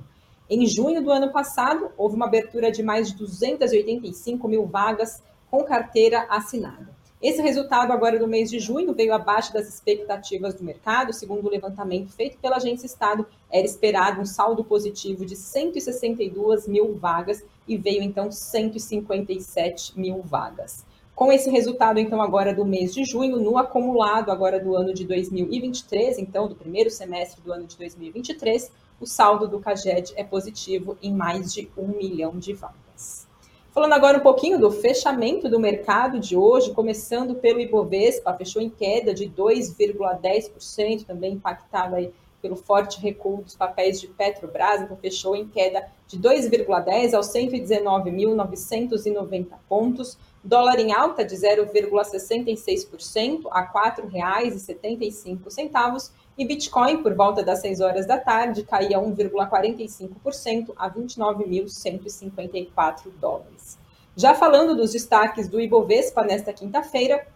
Em 0.50 0.66
junho 0.66 1.02
do 1.02 1.10
ano 1.10 1.30
passado, 1.30 1.90
houve 1.94 2.16
uma 2.16 2.24
abertura 2.24 2.72
de 2.72 2.82
mais 2.82 3.08
de 3.08 3.18
285 3.18 4.48
mil 4.48 4.64
vagas 4.64 5.22
com 5.50 5.62
carteira 5.62 6.26
assinada. 6.30 6.88
Esse 7.20 7.42
resultado 7.42 7.92
agora 7.92 8.18
do 8.18 8.26
mês 8.26 8.48
de 8.48 8.58
junho 8.58 8.94
veio 8.94 9.12
abaixo 9.12 9.52
das 9.52 9.68
expectativas 9.68 10.54
do 10.54 10.64
mercado, 10.64 11.12
segundo 11.12 11.46
o 11.46 11.50
levantamento 11.50 12.12
feito 12.12 12.38
pela 12.38 12.56
agência 12.56 12.86
Estado, 12.86 13.26
era 13.50 13.66
esperado 13.66 14.22
um 14.22 14.24
saldo 14.24 14.64
positivo 14.64 15.26
de 15.26 15.36
162 15.36 16.66
mil 16.66 16.94
vagas 16.94 17.44
e 17.66 17.76
veio 17.76 18.02
então 18.02 18.32
157 18.32 20.00
mil 20.00 20.22
vagas. 20.22 20.86
Com 21.14 21.32
esse 21.32 21.50
resultado, 21.50 21.98
então, 21.98 22.22
agora 22.22 22.54
do 22.54 22.64
mês 22.64 22.94
de 22.94 23.04
junho, 23.04 23.38
no 23.38 23.58
acumulado 23.58 24.30
agora 24.30 24.60
do 24.60 24.76
ano 24.76 24.94
de 24.94 25.04
2023, 25.04 26.16
então, 26.16 26.46
do 26.46 26.54
primeiro 26.54 26.88
semestre 26.90 27.42
do 27.42 27.52
ano 27.52 27.66
de 27.66 27.76
2023, 27.76 28.70
o 29.00 29.06
saldo 29.06 29.46
do 29.46 29.60
CAGED 29.60 30.12
é 30.16 30.24
positivo 30.24 30.98
em 31.02 31.12
mais 31.12 31.52
de 31.52 31.70
um 31.76 31.88
milhão 31.88 32.38
de 32.38 32.52
vagas. 32.52 33.28
Falando 33.70 33.92
agora 33.92 34.18
um 34.18 34.22
pouquinho 34.22 34.58
do 34.58 34.72
fechamento 34.72 35.48
do 35.48 35.60
mercado 35.60 36.18
de 36.18 36.36
hoje, 36.36 36.72
começando 36.72 37.36
pelo 37.36 37.60
Ibovespa, 37.60 38.34
fechou 38.34 38.60
em 38.60 38.68
queda 38.68 39.14
de 39.14 39.28
2,10%, 39.28 41.06
também 41.06 41.34
impactado 41.34 41.94
aí 41.94 42.12
pelo 42.42 42.56
forte 42.56 43.00
recuo 43.00 43.42
dos 43.42 43.54
papéis 43.54 44.00
de 44.00 44.08
Petrobras, 44.08 44.80
então 44.80 44.96
fechou 44.96 45.36
em 45.36 45.46
queda 45.46 45.86
de 46.06 46.18
2,10 46.18 47.14
aos 47.14 47.28
119.990 47.28 49.46
pontos. 49.68 50.16
Dólar 50.42 50.78
em 50.78 50.92
alta 50.92 51.22
de 51.24 51.36
0,66% 51.36 53.42
a 53.50 53.60
R$ 53.60 53.68
4,75 54.02 56.10
e 56.38 56.46
Bitcoin, 56.46 57.02
por 57.02 57.12
volta 57.14 57.42
das 57.42 57.60
6 57.60 57.80
horas 57.80 58.06
da 58.06 58.16
tarde, 58.16 58.62
caía 58.62 59.00
1,45% 59.00 60.72
a 60.76 60.88
29.154 60.88 63.10
dólares. 63.20 63.76
Já 64.16 64.34
falando 64.34 64.76
dos 64.76 64.92
destaques 64.92 65.48
do 65.48 65.60
Ibovespa 65.60 66.22
nesta 66.22 66.52
quinta-feira, 66.52 67.26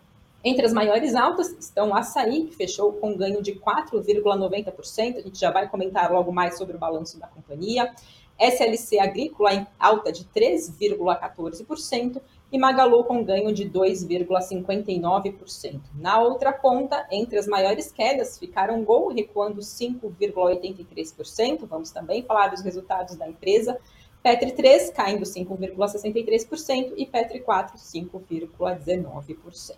Entre 0.45 0.67
as 0.67 0.73
maiores 0.73 1.15
altas 1.15 1.53
estão 1.53 1.91
o 1.91 1.95
Açaí, 1.95 2.47
que 2.47 2.57
fechou 2.57 2.95
com 2.95 3.17
ganho 3.17 3.41
de 3.41 3.55
4,90%. 3.55 5.19
A 5.19 5.21
gente 5.21 5.39
já 5.39 5.53
vai 5.53 5.69
comentar 5.69 6.11
logo 6.11 6.33
mais 6.33 6.59
sobre 6.59 6.75
o 6.77 6.81
balanço 6.81 7.17
da 7.19 7.29
companhia. 7.29 7.95
SLC 8.39 8.99
Agrícola 8.99 9.55
em 9.55 9.67
alta 9.79 10.11
de 10.11 10.25
3,14% 10.25 12.21
e 12.53 12.59
Magalu 12.59 13.05
com 13.05 13.25
ganho 13.25 13.51
de 13.53 13.65
2,59%. 13.65 15.81
Na 15.95 16.21
outra 16.21 16.53
ponta, 16.53 17.07
entre 17.11 17.39
as 17.39 17.47
maiores 17.47 17.91
quedas, 17.91 18.39
ficaram 18.39 18.85
Gol 18.85 19.11
recuando 19.11 19.63
5,83%. 19.63 21.67
Vamos 21.67 21.91
também 21.91 22.23
falar 22.23 22.49
dos 22.49 22.61
resultados 22.61 23.17
da 23.17 23.27
empresa. 23.27 23.79
Petri 24.23 24.53
3 24.53 24.91
caindo 24.91 25.25
5,63% 25.25 26.93
e 26.97 27.07
Petri 27.07 27.41
4 27.41 27.79
5,19%. 27.79 29.77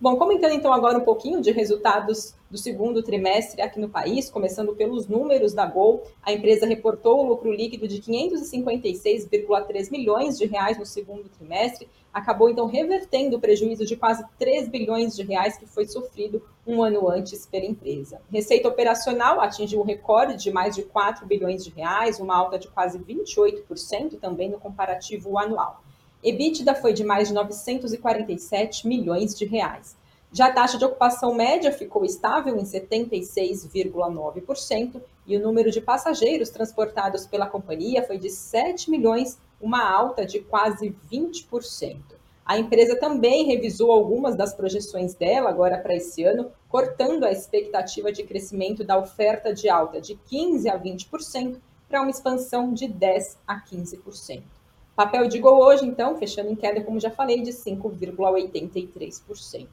Bom, 0.00 0.14
comentando 0.14 0.52
então 0.52 0.72
agora 0.72 0.96
um 0.96 1.04
pouquinho 1.04 1.40
de 1.40 1.50
resultados 1.50 2.32
do 2.48 2.56
segundo 2.56 3.02
trimestre 3.02 3.60
aqui 3.60 3.80
no 3.80 3.88
país, 3.88 4.30
começando 4.30 4.72
pelos 4.76 5.08
números 5.08 5.52
da 5.52 5.66
Gol, 5.66 6.04
a 6.22 6.32
empresa 6.32 6.66
reportou 6.66 7.18
o 7.18 7.28
lucro 7.28 7.50
líquido 7.52 7.88
de 7.88 8.00
556,3 8.00 9.90
milhões 9.90 10.38
de 10.38 10.46
reais 10.46 10.78
no 10.78 10.86
segundo 10.86 11.28
trimestre, 11.28 11.88
acabou 12.14 12.48
então 12.48 12.66
revertendo 12.66 13.38
o 13.38 13.40
prejuízo 13.40 13.84
de 13.84 13.96
quase 13.96 14.24
3 14.38 14.68
bilhões 14.68 15.16
de 15.16 15.24
reais 15.24 15.58
que 15.58 15.66
foi 15.66 15.84
sofrido 15.84 16.40
um 16.64 16.80
ano 16.80 17.10
antes 17.10 17.44
pela 17.44 17.66
empresa. 17.66 18.20
Receita 18.30 18.68
operacional 18.68 19.40
atingiu 19.40 19.80
um 19.80 19.84
recorde 19.84 20.36
de 20.36 20.52
mais 20.52 20.76
de 20.76 20.84
4 20.84 21.26
bilhões 21.26 21.64
de 21.64 21.70
reais, 21.70 22.20
uma 22.20 22.36
alta 22.36 22.56
de 22.56 22.68
quase 22.68 23.00
28% 23.00 24.20
também 24.20 24.48
no 24.48 24.60
comparativo 24.60 25.36
anual. 25.36 25.82
EBITDA 26.22 26.74
foi 26.74 26.92
de 26.92 27.02
mais 27.04 27.28
de 27.28 27.34
947 27.34 28.86
milhões 28.88 29.38
de 29.38 29.44
reais. 29.44 29.96
Já 30.32 30.48
a 30.48 30.52
taxa 30.52 30.76
de 30.76 30.84
ocupação 30.84 31.32
média 31.32 31.70
ficou 31.72 32.04
estável 32.04 32.58
em 32.58 32.64
76,9% 32.64 35.00
e 35.26 35.36
o 35.36 35.40
número 35.40 35.70
de 35.70 35.80
passageiros 35.80 36.50
transportados 36.50 37.24
pela 37.26 37.46
companhia 37.46 38.02
foi 38.02 38.18
de 38.18 38.30
7 38.30 38.90
milhões, 38.90 39.38
uma 39.60 39.88
alta 39.88 40.26
de 40.26 40.40
quase 40.40 40.92
20%. 41.10 41.96
A 42.44 42.58
empresa 42.58 42.96
também 42.96 43.44
revisou 43.44 43.92
algumas 43.92 44.34
das 44.34 44.52
projeções 44.54 45.14
dela 45.14 45.50
agora 45.50 45.78
para 45.78 45.94
esse 45.94 46.24
ano, 46.24 46.50
cortando 46.68 47.22
a 47.24 47.30
expectativa 47.30 48.10
de 48.10 48.24
crescimento 48.24 48.82
da 48.82 48.98
oferta 48.98 49.54
de 49.54 49.68
alta 49.68 50.00
de 50.00 50.14
15 50.14 50.68
a 50.68 50.76
20% 50.78 51.58
para 51.88 52.00
uma 52.00 52.10
expansão 52.10 52.72
de 52.72 52.88
10 52.88 53.38
a 53.46 53.60
15%. 53.60 54.57
Papel 54.98 55.28
de 55.28 55.38
Gol 55.38 55.60
hoje, 55.60 55.86
então, 55.86 56.16
fechando 56.16 56.50
em 56.50 56.56
queda, 56.56 56.82
como 56.82 56.98
já 56.98 57.08
falei, 57.08 57.40
de 57.40 57.52
5,83%. 57.52 59.68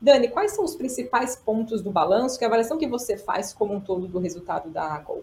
Dani, 0.00 0.28
quais 0.28 0.52
são 0.52 0.64
os 0.64 0.74
principais 0.74 1.36
pontos 1.36 1.82
do 1.82 1.90
balanço? 1.90 2.38
Que 2.38 2.46
avaliação 2.46 2.78
que 2.78 2.86
você 2.86 3.18
faz 3.18 3.52
como 3.52 3.74
um 3.74 3.80
todo 3.80 4.08
do 4.08 4.18
resultado 4.18 4.70
da 4.70 4.98
Gol? 5.00 5.22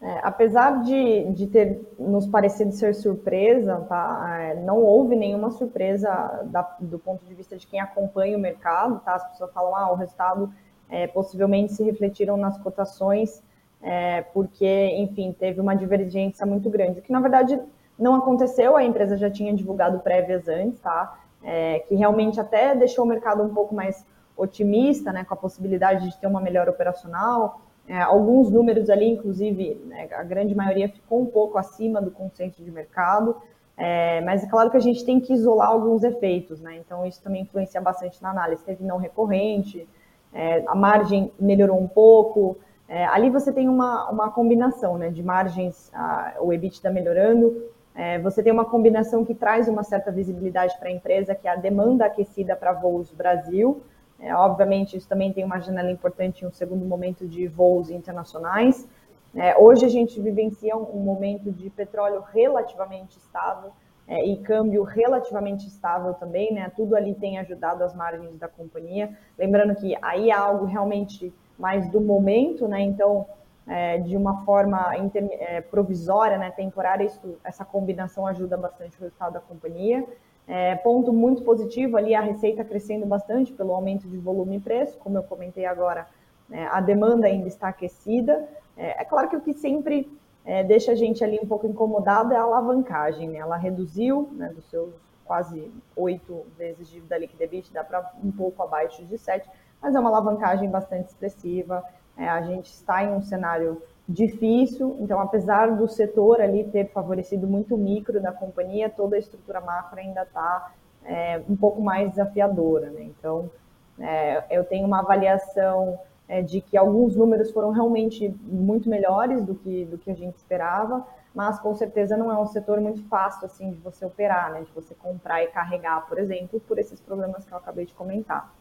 É, 0.00 0.20
apesar 0.22 0.82
de, 0.82 1.30
de 1.34 1.46
ter 1.48 1.82
nos 1.98 2.26
parecido 2.26 2.72
ser 2.72 2.94
surpresa, 2.94 3.84
tá? 3.86 4.38
É, 4.40 4.54
não 4.62 4.78
houve 4.78 5.14
nenhuma 5.14 5.50
surpresa 5.50 6.40
da, 6.44 6.62
do 6.80 6.98
ponto 6.98 7.26
de 7.26 7.34
vista 7.34 7.58
de 7.58 7.66
quem 7.66 7.78
acompanha 7.78 8.38
o 8.38 8.40
mercado. 8.40 9.00
Tá? 9.00 9.16
As 9.16 9.32
pessoas 9.32 9.52
falam, 9.52 9.76
ah, 9.76 9.92
o 9.92 9.96
resultado 9.96 10.50
é, 10.88 11.06
possivelmente 11.08 11.74
se 11.74 11.84
refletiram 11.84 12.38
nas 12.38 12.56
cotações 12.56 13.42
é, 13.82 14.22
porque, 14.32 14.96
enfim, 14.96 15.34
teve 15.36 15.60
uma 15.60 15.74
divergência 15.74 16.46
muito 16.46 16.70
grande, 16.70 17.00
que 17.00 17.10
na 17.10 17.20
verdade 17.20 17.60
não 17.98 18.14
aconteceu, 18.14 18.76
a 18.76 18.84
empresa 18.84 19.16
já 19.16 19.30
tinha 19.30 19.52
divulgado 19.52 19.98
prévias 20.00 20.48
antes, 20.48 20.80
tá? 20.80 21.18
É, 21.42 21.80
que 21.80 21.94
realmente 21.94 22.40
até 22.40 22.74
deixou 22.74 23.04
o 23.04 23.08
mercado 23.08 23.42
um 23.42 23.52
pouco 23.52 23.74
mais 23.74 24.06
otimista, 24.36 25.12
né, 25.12 25.24
com 25.24 25.34
a 25.34 25.36
possibilidade 25.36 26.08
de 26.08 26.16
ter 26.18 26.26
uma 26.26 26.40
melhor 26.40 26.68
operacional. 26.68 27.60
É, 27.86 28.00
alguns 28.00 28.50
números 28.50 28.88
ali, 28.88 29.10
inclusive, 29.10 29.74
né, 29.86 30.08
a 30.12 30.22
grande 30.22 30.54
maioria 30.54 30.88
ficou 30.88 31.20
um 31.20 31.26
pouco 31.26 31.58
acima 31.58 32.00
do 32.00 32.10
consenso 32.10 32.62
de 32.62 32.70
mercado, 32.70 33.36
é, 33.76 34.20
mas 34.20 34.44
é 34.44 34.48
claro 34.48 34.70
que 34.70 34.76
a 34.76 34.80
gente 34.80 35.04
tem 35.04 35.18
que 35.18 35.32
isolar 35.32 35.68
alguns 35.68 36.04
efeitos, 36.04 36.60
né? 36.60 36.76
Então 36.76 37.04
isso 37.04 37.20
também 37.22 37.42
influencia 37.42 37.80
bastante 37.80 38.22
na 38.22 38.30
análise. 38.30 38.62
Teve 38.62 38.84
não 38.84 38.98
recorrente, 38.98 39.88
é, 40.32 40.62
a 40.66 40.74
margem 40.74 41.32
melhorou 41.40 41.80
um 41.80 41.88
pouco, 41.88 42.56
é, 42.92 43.06
ali 43.06 43.30
você 43.30 43.50
tem 43.50 43.70
uma, 43.70 44.10
uma 44.10 44.30
combinação 44.30 44.98
né, 44.98 45.08
de 45.08 45.22
margens, 45.22 45.90
a, 45.94 46.34
o 46.40 46.52
EBITDA 46.52 46.90
melhorando, 46.90 47.70
é, 47.94 48.18
você 48.18 48.42
tem 48.42 48.52
uma 48.52 48.66
combinação 48.66 49.24
que 49.24 49.34
traz 49.34 49.66
uma 49.66 49.82
certa 49.82 50.12
visibilidade 50.12 50.78
para 50.78 50.90
a 50.90 50.92
empresa, 50.92 51.34
que 51.34 51.48
é 51.48 51.52
a 51.52 51.56
demanda 51.56 52.04
aquecida 52.04 52.54
para 52.54 52.74
voos 52.74 53.10
Brasil. 53.10 53.82
É, 54.20 54.34
obviamente, 54.36 54.94
isso 54.94 55.08
também 55.08 55.32
tem 55.32 55.42
uma 55.42 55.58
janela 55.58 55.90
importante 55.90 56.44
em 56.44 56.48
um 56.48 56.52
segundo 56.52 56.84
momento 56.84 57.26
de 57.26 57.48
voos 57.48 57.88
internacionais. 57.88 58.86
É, 59.34 59.56
hoje 59.56 59.86
a 59.86 59.88
gente 59.88 60.20
vivencia 60.20 60.76
um, 60.76 60.82
um 60.94 61.00
momento 61.00 61.50
de 61.50 61.70
petróleo 61.70 62.22
relativamente 62.30 63.16
estável 63.16 63.72
é, 64.06 64.22
e 64.22 64.36
câmbio 64.36 64.82
relativamente 64.82 65.66
estável 65.66 66.12
também, 66.12 66.52
né? 66.52 66.70
Tudo 66.76 66.94
ali 66.94 67.14
tem 67.14 67.38
ajudado 67.38 67.82
as 67.84 67.94
margens 67.94 68.36
da 68.36 68.48
companhia. 68.48 69.16
Lembrando 69.38 69.74
que 69.76 69.96
aí 70.02 70.30
algo 70.30 70.66
realmente 70.66 71.32
mais 71.62 71.88
do 71.88 72.00
momento, 72.00 72.66
né? 72.66 72.80
Então, 72.80 73.24
é, 73.68 73.98
de 73.98 74.16
uma 74.16 74.44
forma 74.44 74.98
inter, 74.98 75.28
é, 75.34 75.60
provisória, 75.60 76.36
né, 76.36 76.50
temporária, 76.50 77.04
isso, 77.04 77.38
essa 77.44 77.64
combinação 77.64 78.26
ajuda 78.26 78.56
bastante 78.56 78.96
o 78.98 79.00
resultado 79.00 79.34
da 79.34 79.40
companhia. 79.40 80.04
É, 80.48 80.74
ponto 80.74 81.12
muito 81.12 81.44
positivo 81.44 81.96
ali, 81.96 82.16
a 82.16 82.20
receita 82.20 82.64
crescendo 82.64 83.06
bastante 83.06 83.52
pelo 83.52 83.72
aumento 83.72 84.08
de 84.08 84.18
volume 84.18 84.56
e 84.56 84.60
preço, 84.60 84.98
como 84.98 85.16
eu 85.16 85.22
comentei 85.22 85.64
agora, 85.64 86.08
né, 86.48 86.68
a 86.72 86.80
demanda 86.80 87.28
ainda 87.28 87.46
está 87.46 87.68
aquecida. 87.68 88.48
É, 88.76 89.02
é 89.02 89.04
claro 89.04 89.28
que 89.28 89.36
o 89.36 89.40
que 89.40 89.52
sempre 89.52 90.10
é, 90.44 90.64
deixa 90.64 90.90
a 90.90 90.94
gente 90.96 91.22
ali 91.22 91.38
um 91.40 91.46
pouco 91.46 91.68
incomodado 91.68 92.32
é 92.32 92.36
a 92.36 92.42
alavancagem, 92.42 93.28
né? 93.28 93.38
ela 93.38 93.56
reduziu 93.56 94.28
né, 94.32 94.48
dos 94.48 94.68
seus 94.68 94.92
quase 95.24 95.72
oito 95.94 96.44
vezes 96.58 96.88
dívida 96.88 97.16
líquida 97.16 97.44
EBITDA 97.44 97.84
para 97.84 98.12
um 98.22 98.32
pouco 98.32 98.60
abaixo 98.62 99.04
de 99.04 99.16
sete, 99.16 99.48
mas 99.82 99.94
é 99.94 100.00
uma 100.00 100.08
alavancagem 100.08 100.70
bastante 100.70 101.08
expressiva. 101.08 101.82
É, 102.16 102.28
a 102.28 102.40
gente 102.42 102.66
está 102.66 103.02
em 103.02 103.12
um 103.12 103.20
cenário 103.20 103.82
difícil, 104.08 104.96
então 105.00 105.20
apesar 105.20 105.74
do 105.76 105.88
setor 105.88 106.40
ali 106.40 106.64
ter 106.64 106.90
favorecido 106.90 107.46
muito 107.46 107.74
o 107.74 107.78
micro 107.78 108.20
da 108.20 108.32
companhia, 108.32 108.90
toda 108.90 109.16
a 109.16 109.18
estrutura 109.18 109.60
macro 109.60 109.98
ainda 109.98 110.22
está 110.22 110.72
é, 111.04 111.40
um 111.48 111.56
pouco 111.56 111.80
mais 111.80 112.10
desafiadora. 112.10 112.90
Né? 112.90 113.04
Então, 113.04 113.50
é, 113.98 114.44
eu 114.50 114.64
tenho 114.64 114.86
uma 114.86 115.00
avaliação 115.00 115.98
é, 116.28 116.42
de 116.42 116.60
que 116.60 116.76
alguns 116.76 117.16
números 117.16 117.50
foram 117.50 117.70
realmente 117.70 118.34
muito 118.42 118.88
melhores 118.88 119.44
do 119.44 119.54
que, 119.54 119.84
do 119.86 119.98
que 119.98 120.10
a 120.10 120.14
gente 120.14 120.36
esperava, 120.36 121.06
mas 121.34 121.58
com 121.58 121.74
certeza 121.74 122.16
não 122.16 122.30
é 122.30 122.38
um 122.38 122.46
setor 122.46 122.80
muito 122.80 123.02
fácil 123.08 123.46
assim 123.46 123.70
de 123.70 123.78
você 123.78 124.04
operar, 124.04 124.52
né? 124.52 124.62
de 124.62 124.72
você 124.72 124.94
comprar 124.94 125.42
e 125.42 125.46
carregar, 125.48 126.06
por 126.06 126.18
exemplo, 126.18 126.60
por 126.60 126.78
esses 126.78 127.00
problemas 127.00 127.44
que 127.44 127.52
eu 127.52 127.58
acabei 127.58 127.86
de 127.86 127.94
comentar. 127.94 128.52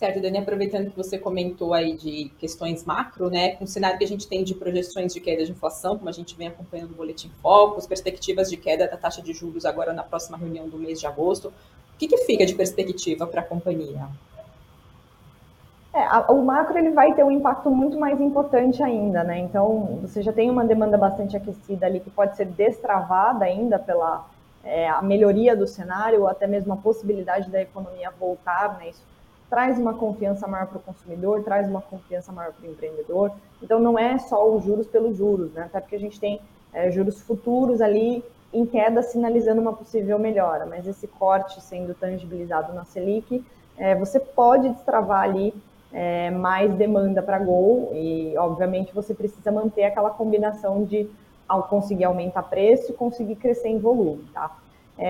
Certo, 0.00 0.18
Dani, 0.18 0.38
aproveitando 0.38 0.90
que 0.90 0.96
você 0.96 1.18
comentou 1.18 1.74
aí 1.74 1.94
de 1.94 2.30
questões 2.38 2.86
macro, 2.86 3.28
né, 3.28 3.50
com 3.56 3.64
o 3.64 3.66
cenário 3.66 3.98
que 3.98 4.04
a 4.04 4.08
gente 4.08 4.26
tem 4.26 4.42
de 4.42 4.54
projeções 4.54 5.12
de 5.12 5.20
queda 5.20 5.44
de 5.44 5.52
inflação, 5.52 5.98
como 5.98 6.08
a 6.08 6.12
gente 6.12 6.34
vem 6.34 6.48
acompanhando 6.48 6.92
no 6.92 6.96
Boletim 6.96 7.28
Focus, 7.42 7.86
perspectivas 7.86 8.48
de 8.48 8.56
queda 8.56 8.88
da 8.88 8.96
taxa 8.96 9.20
de 9.20 9.34
juros 9.34 9.66
agora 9.66 9.92
na 9.92 10.02
próxima 10.02 10.38
reunião 10.38 10.66
do 10.66 10.78
mês 10.78 10.98
de 10.98 11.06
agosto, 11.06 11.48
o 11.48 11.98
que, 11.98 12.08
que 12.08 12.16
fica 12.24 12.46
de 12.46 12.54
perspectiva 12.54 13.26
para 13.26 13.42
a 13.42 13.44
companhia? 13.44 14.08
É, 15.92 16.32
o 16.32 16.42
macro 16.42 16.78
ele 16.78 16.92
vai 16.92 17.12
ter 17.12 17.22
um 17.22 17.30
impacto 17.30 17.70
muito 17.70 18.00
mais 18.00 18.18
importante 18.22 18.82
ainda, 18.82 19.22
né? 19.22 19.38
Então, 19.40 19.98
você 20.00 20.22
já 20.22 20.32
tem 20.32 20.48
uma 20.48 20.64
demanda 20.64 20.96
bastante 20.96 21.36
aquecida 21.36 21.84
ali 21.84 22.00
que 22.00 22.08
pode 22.08 22.38
ser 22.38 22.46
destravada 22.46 23.44
ainda 23.44 23.78
pela 23.78 24.26
é, 24.64 24.88
a 24.88 25.02
melhoria 25.02 25.54
do 25.54 25.66
cenário 25.66 26.22
ou 26.22 26.28
até 26.28 26.46
mesmo 26.46 26.72
a 26.72 26.76
possibilidade 26.78 27.50
da 27.50 27.60
economia 27.60 28.10
voltar, 28.18 28.78
né? 28.78 28.88
Isso 28.88 29.10
traz 29.50 29.76
uma 29.78 29.92
confiança 29.92 30.46
maior 30.46 30.68
para 30.68 30.78
o 30.78 30.80
consumidor, 30.80 31.42
traz 31.42 31.68
uma 31.68 31.82
confiança 31.82 32.30
maior 32.30 32.52
para 32.52 32.66
o 32.66 32.70
empreendedor. 32.70 33.32
Então, 33.60 33.80
não 33.80 33.98
é 33.98 34.16
só 34.16 34.48
os 34.48 34.64
juros 34.64 34.86
pelos 34.86 35.16
juros, 35.16 35.52
né? 35.52 35.64
Até 35.64 35.80
porque 35.80 35.96
a 35.96 36.00
gente 36.00 36.20
tem 36.20 36.40
é, 36.72 36.88
juros 36.92 37.20
futuros 37.20 37.80
ali 37.80 38.24
em 38.54 38.64
queda, 38.64 39.02
sinalizando 39.02 39.60
uma 39.60 39.72
possível 39.72 40.18
melhora, 40.18 40.64
mas 40.66 40.86
esse 40.86 41.06
corte 41.06 41.60
sendo 41.60 41.94
tangibilizado 41.94 42.72
na 42.72 42.84
Selic, 42.84 43.44
é, 43.76 43.94
você 43.94 44.20
pode 44.20 44.68
destravar 44.68 45.22
ali 45.22 45.52
é, 45.92 46.30
mais 46.30 46.72
demanda 46.74 47.20
para 47.20 47.38
Gol 47.38 47.90
e, 47.92 48.34
obviamente, 48.38 48.94
você 48.94 49.12
precisa 49.14 49.50
manter 49.50 49.84
aquela 49.84 50.10
combinação 50.10 50.84
de, 50.84 51.08
ao 51.48 51.64
conseguir 51.64 52.04
aumentar 52.04 52.44
preço, 52.44 52.92
conseguir 52.94 53.34
crescer 53.34 53.68
em 53.68 53.78
volume, 53.78 54.24
tá? 54.32 54.56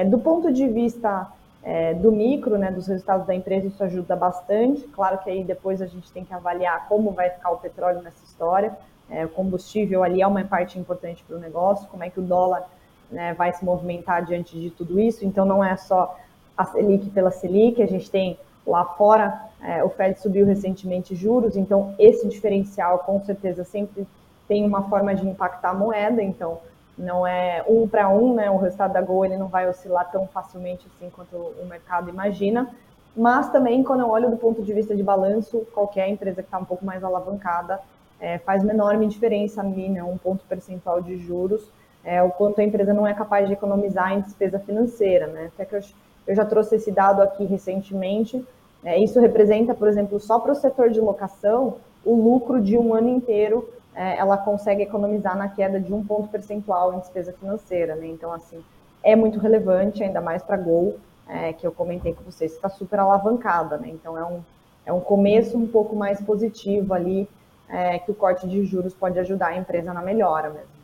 Do 0.09 0.21
ponto 0.21 0.53
de 0.53 0.69
vista 0.69 1.27
é, 1.63 1.93
do 1.95 2.11
micro, 2.11 2.57
né, 2.57 2.71
dos 2.71 2.87
resultados 2.87 3.27
da 3.27 3.35
empresa, 3.35 3.67
isso 3.67 3.83
ajuda 3.83 4.17
bastante. 4.17 4.83
Claro 4.89 5.19
que 5.19 5.31
aí 5.31 5.45
depois 5.45 5.83
a 5.83 5.87
gente 5.87 6.11
tem 6.11 6.25
que 6.25 6.33
avaliar 6.33 6.89
como 6.89 7.11
vai 7.13 7.31
ficar 7.31 7.51
o 7.51 7.59
petróleo 7.59 8.03
nessa 8.03 8.25
história. 8.25 8.77
É, 9.11 9.27
o 9.27 9.29
combustível 9.29 10.03
ali 10.03 10.23
é 10.23 10.27
uma 10.27 10.43
parte 10.45 10.79
importante 10.79 11.23
para 11.27 11.37
o 11.37 11.41
negócio, 11.41 11.89
como 11.89 12.05
é 12.05 12.11
que 12.11 12.21
o 12.21 12.23
dólar 12.23 12.67
né, 13.11 13.35
vai 13.35 13.53
se 13.53 13.65
movimentar 13.65 14.25
diante 14.25 14.59
de 14.59 14.71
tudo 14.71 14.99
isso. 15.01 15.25
Então 15.25 15.45
não 15.45 15.63
é 15.63 15.77
só 15.77 16.17
a 16.57 16.65
Selic 16.65 17.11
pela 17.11 17.31
Selic, 17.31 17.83
a 17.83 17.87
gente 17.87 18.11
tem 18.11 18.39
lá 18.67 18.85
fora, 18.85 19.41
é, 19.63 19.83
o 19.83 19.89
Fed 19.89 20.21
subiu 20.21 20.47
recentemente 20.47 21.15
juros, 21.15 21.57
então 21.57 21.95
esse 21.99 22.29
diferencial 22.29 23.01
com 23.01 23.21
certeza 23.23 23.65
sempre 23.65 24.07
tem 24.47 24.65
uma 24.67 24.89
forma 24.89 25.15
de 25.15 25.27
impactar 25.27 25.71
a 25.71 25.75
moeda, 25.75 26.23
então 26.23 26.59
não 27.01 27.27
é 27.27 27.65
um 27.67 27.89
para 27.89 28.09
um, 28.09 28.35
né? 28.35 28.51
O 28.51 28.59
resultado 28.59 28.93
da 28.93 29.01
Gol 29.01 29.25
ele 29.25 29.37
não 29.37 29.49
vai 29.49 29.69
oscilar 29.69 30.11
tão 30.11 30.27
facilmente 30.27 30.87
assim 30.87 31.11
quanto 31.11 31.35
o 31.35 31.67
mercado 31.67 32.11
imagina. 32.11 32.69
Mas 33.17 33.51
também, 33.51 33.83
quando 33.83 34.01
eu 34.01 34.09
olho 34.09 34.31
do 34.31 34.37
ponto 34.37 34.63
de 34.63 34.73
vista 34.73 34.95
de 34.95 35.03
balanço, 35.03 35.67
qualquer 35.73 36.09
empresa 36.09 36.43
que 36.43 36.49
está 36.49 36.59
um 36.59 36.65
pouco 36.65 36.85
mais 36.85 37.03
alavancada 37.03 37.81
é, 38.21 38.39
faz 38.39 38.63
uma 38.63 38.73
enorme 38.73 39.07
diferença 39.07 39.63
ali, 39.63 39.89
né? 39.89 40.05
Um 40.05 40.19
ponto 40.19 40.45
percentual 40.45 41.01
de 41.01 41.17
juros, 41.17 41.67
é, 42.05 42.23
o 42.23 42.31
quanto 42.31 42.61
a 42.61 42.65
empresa 42.65 42.93
não 42.93 43.07
é 43.07 43.15
capaz 43.15 43.47
de 43.47 43.55
economizar 43.55 44.13
em 44.13 44.21
despesa 44.21 44.59
financeira, 44.59 45.27
né? 45.27 45.51
Até 45.55 45.65
que 45.65 45.75
eu, 45.75 45.81
eu 46.27 46.35
já 46.35 46.45
trouxe 46.45 46.77
esse 46.77 46.93
dado 46.93 47.23
aqui 47.23 47.45
recentemente. 47.45 48.45
É, 48.85 48.99
isso 48.99 49.19
representa, 49.19 49.75
por 49.75 49.89
exemplo, 49.89 50.21
só 50.21 50.39
para 50.39 50.53
o 50.53 50.55
setor 50.55 50.91
de 50.91 51.01
locação, 51.01 51.79
o 52.05 52.15
lucro 52.15 52.61
de 52.61 52.79
um 52.79 52.95
ano 52.95 53.09
inteiro 53.09 53.69
é, 54.01 54.17
ela 54.17 54.39
consegue 54.39 54.83
economizar 54.83 55.37
na 55.37 55.47
queda 55.47 55.79
de 55.79 55.93
um 55.93 56.03
ponto 56.03 56.27
percentual 56.29 56.95
em 56.95 57.01
despesa 57.01 57.35
financeira, 57.35 57.95
né? 57.95 58.07
Então, 58.07 58.33
assim, 58.33 58.65
é 59.03 59.15
muito 59.15 59.39
relevante, 59.39 60.03
ainda 60.03 60.23
mais 60.23 60.43
para 60.43 60.57
Gol, 60.57 60.99
é, 61.29 61.53
que 61.53 61.67
eu 61.67 61.71
comentei 61.71 62.15
com 62.15 62.25
vocês, 62.25 62.51
está 62.55 62.71
super 62.71 62.99
alavancada, 62.99 63.77
né? 63.77 63.89
Então, 63.91 64.17
é 64.17 64.25
um, 64.25 64.41
é 64.87 64.93
um 64.93 65.01
começo 65.01 65.55
um 65.55 65.67
pouco 65.67 65.95
mais 65.95 66.19
positivo 66.19 66.95
ali, 66.95 67.29
é, 67.69 67.99
que 67.99 68.11
o 68.11 68.15
corte 68.15 68.49
de 68.49 68.65
juros 68.65 68.95
pode 68.95 69.19
ajudar 69.19 69.49
a 69.49 69.59
empresa 69.59 69.93
na 69.93 70.01
melhora 70.01 70.49
mesmo. 70.49 70.81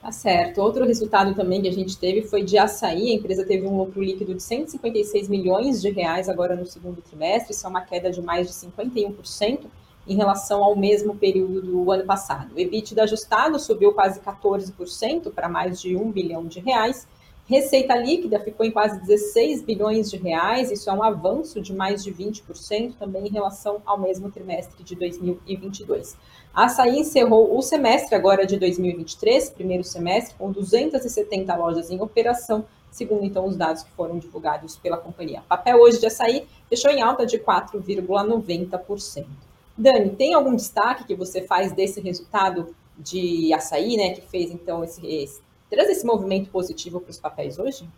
Tá 0.00 0.10
certo. 0.10 0.62
Outro 0.62 0.86
resultado 0.86 1.34
também 1.34 1.60
que 1.60 1.68
a 1.68 1.72
gente 1.72 1.98
teve 1.98 2.22
foi 2.22 2.42
de 2.42 2.56
açaí. 2.56 3.10
A 3.10 3.14
empresa 3.16 3.44
teve 3.44 3.66
um 3.66 3.76
lucro 3.76 4.02
líquido 4.02 4.34
de 4.34 4.42
156 4.42 5.28
milhões 5.28 5.82
de 5.82 5.90
reais 5.90 6.26
agora 6.26 6.56
no 6.56 6.64
segundo 6.64 7.02
trimestre. 7.02 7.52
Isso 7.52 7.66
é 7.66 7.68
uma 7.68 7.82
queda 7.82 8.10
de 8.10 8.22
mais 8.22 8.46
de 8.46 8.54
51% 8.54 9.66
em 10.06 10.16
relação 10.16 10.62
ao 10.62 10.76
mesmo 10.76 11.16
período 11.16 11.60
do 11.60 11.90
ano 11.90 12.04
passado. 12.04 12.54
O 12.54 12.58
EBITDA 12.58 13.02
ajustado 13.02 13.58
subiu 13.58 13.92
quase 13.92 14.20
14% 14.20 15.32
para 15.32 15.48
mais 15.48 15.80
de 15.80 15.96
1 15.96 16.10
bilhão 16.12 16.46
de 16.46 16.60
reais. 16.60 17.06
Receita 17.48 17.94
líquida 17.96 18.40
ficou 18.40 18.66
em 18.66 18.72
quase 18.72 19.00
16 19.00 19.62
bilhões 19.62 20.10
de 20.10 20.16
reais, 20.16 20.72
isso 20.72 20.90
é 20.90 20.92
um 20.92 21.02
avanço 21.02 21.60
de 21.60 21.72
mais 21.72 22.02
de 22.02 22.12
20% 22.12 22.94
também 22.98 23.26
em 23.26 23.30
relação 23.30 23.80
ao 23.86 23.96
mesmo 23.98 24.32
trimestre 24.32 24.82
de 24.82 24.96
2022. 24.96 26.16
A 26.52 26.64
Açaí 26.64 26.98
encerrou 26.98 27.56
o 27.56 27.62
semestre 27.62 28.16
agora 28.16 28.44
de 28.44 28.58
2023, 28.58 29.50
primeiro 29.50 29.84
semestre, 29.84 30.34
com 30.36 30.50
270 30.50 31.54
lojas 31.54 31.88
em 31.88 32.00
operação, 32.00 32.64
segundo 32.90 33.24
então 33.24 33.46
os 33.46 33.56
dados 33.56 33.84
que 33.84 33.90
foram 33.92 34.18
divulgados 34.18 34.76
pela 34.76 34.96
companhia. 34.96 35.44
Papel 35.48 35.76
hoje 35.76 36.00
de 36.00 36.06
Açaí 36.06 36.48
fechou 36.68 36.90
em 36.90 37.00
alta 37.00 37.24
de 37.24 37.38
4,90%. 37.38 39.24
Dani, 39.76 40.10
tem 40.10 40.34
algum 40.34 40.54
destaque 40.54 41.04
que 41.04 41.14
você 41.14 41.42
faz 41.42 41.72
desse 41.72 42.00
resultado 42.00 42.74
de 42.98 43.52
açaí, 43.52 43.96
né, 43.96 44.10
que 44.14 44.22
fez 44.22 44.50
então 44.50 44.82
esse, 44.82 45.06
esse 45.06 45.42
traz 45.68 45.88
esse 45.88 46.06
movimento 46.06 46.50
positivo 46.50 47.00
para 47.00 47.10
os 47.10 47.18
papéis 47.18 47.58
hoje? 47.58 47.88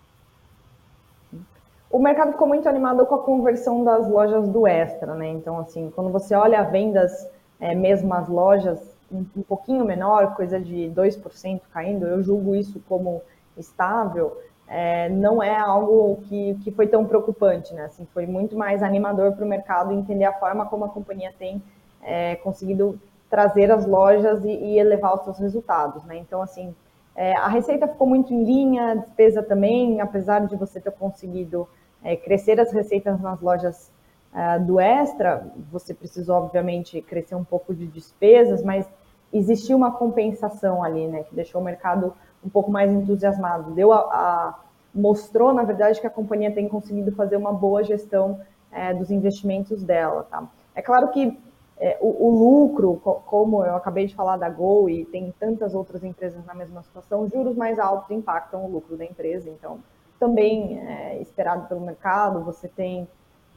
O 1.90 1.98
mercado 1.98 2.32
ficou 2.32 2.46
muito 2.46 2.68
animado 2.68 3.04
com 3.06 3.14
a 3.14 3.22
conversão 3.22 3.82
das 3.82 4.08
lojas 4.08 4.48
do 4.48 4.66
Extra, 4.66 5.14
né? 5.14 5.28
Então, 5.28 5.58
assim, 5.58 5.90
quando 5.94 6.10
você 6.10 6.34
olha 6.34 6.62
vendas, 6.62 7.26
é, 7.58 7.74
mesmo 7.74 8.12
as 8.12 8.28
lojas 8.28 8.78
um, 9.10 9.24
um 9.36 9.42
pouquinho 9.42 9.84
menor, 9.84 10.34
coisa 10.34 10.60
de 10.60 10.90
2% 10.94 11.62
caindo, 11.72 12.06
eu 12.06 12.22
julgo 12.22 12.54
isso 12.54 12.80
como 12.86 13.22
estável, 13.56 14.36
é, 14.66 15.08
não 15.08 15.42
é 15.42 15.56
algo 15.56 16.20
que, 16.28 16.54
que 16.62 16.70
foi 16.70 16.86
tão 16.86 17.06
preocupante, 17.06 17.72
né? 17.72 17.86
Assim, 17.86 18.06
foi 18.12 18.26
muito 18.26 18.54
mais 18.54 18.82
animador 18.82 19.32
para 19.32 19.44
o 19.44 19.48
mercado 19.48 19.92
entender 19.92 20.24
a 20.24 20.38
forma 20.38 20.66
como 20.66 20.84
a 20.84 20.90
companhia 20.90 21.32
tem 21.38 21.62
é, 22.02 22.36
conseguido 22.36 22.98
trazer 23.30 23.70
as 23.70 23.86
lojas 23.86 24.44
e, 24.44 24.48
e, 24.48 24.78
elevar 24.78 25.14
os 25.14 25.22
seus 25.22 25.38
resultados, 25.38 26.04
né? 26.04 26.16
Então, 26.16 26.40
assim, 26.40 26.74
é, 27.14 27.36
a 27.36 27.48
receita 27.48 27.86
ficou 27.86 28.06
muito 28.06 28.32
em 28.32 28.44
linha, 28.44 28.92
a 28.92 28.94
despesa 28.94 29.42
também, 29.42 30.00
apesar 30.00 30.46
de 30.46 30.56
você 30.56 30.80
ter 30.80 30.92
conseguido 30.92 31.68
é, 32.02 32.16
crescer 32.16 32.60
as 32.60 32.72
receitas 32.72 33.20
nas 33.20 33.40
lojas 33.40 33.90
é, 34.34 34.58
do 34.58 34.80
Extra, 34.80 35.46
você 35.70 35.92
precisou, 35.92 36.36
obviamente, 36.36 37.02
crescer 37.02 37.34
um 37.34 37.44
pouco 37.44 37.74
de 37.74 37.86
despesas, 37.86 38.62
mas 38.62 38.88
existiu 39.32 39.76
uma 39.76 39.92
compensação 39.92 40.82
ali, 40.82 41.06
né? 41.06 41.24
Que 41.24 41.34
deixou 41.34 41.60
o 41.60 41.64
mercado 41.64 42.14
um 42.44 42.48
pouco 42.48 42.70
mais 42.70 42.90
entusiasmado. 42.90 43.72
Deu 43.72 43.92
a, 43.92 43.98
a, 43.98 44.58
mostrou, 44.94 45.52
na 45.52 45.64
verdade, 45.64 46.00
que 46.00 46.06
a 46.06 46.10
companhia 46.10 46.50
tem 46.50 46.68
conseguido 46.68 47.12
fazer 47.12 47.36
uma 47.36 47.52
boa 47.52 47.82
gestão 47.82 48.40
é, 48.72 48.94
dos 48.94 49.10
investimentos 49.10 49.82
dela. 49.82 50.26
Tá? 50.30 50.44
É 50.74 50.80
claro 50.80 51.08
que 51.08 51.38
é, 51.80 51.96
o, 52.00 52.26
o, 52.26 52.30
lucro, 52.30 52.96
como 53.26 53.64
eu 53.64 53.76
acabei 53.76 54.06
de 54.06 54.14
falar 54.14 54.36
da 54.36 54.48
Gol 54.48 54.90
e 54.90 55.04
tem 55.04 55.32
tantas 55.38 55.74
outras 55.74 56.02
empresas 56.02 56.44
na 56.44 56.54
mesma 56.54 56.82
situação, 56.82 57.28
juros 57.28 57.56
mais 57.56 57.78
altos 57.78 58.10
impactam 58.10 58.64
o 58.64 58.70
lucro 58.70 58.96
da 58.96 59.04
empresa. 59.04 59.48
Então, 59.48 59.78
também 60.18 60.80
é, 60.80 61.20
esperado 61.20 61.68
pelo 61.68 61.80
mercado, 61.80 62.42
você 62.42 62.66
tem 62.66 63.06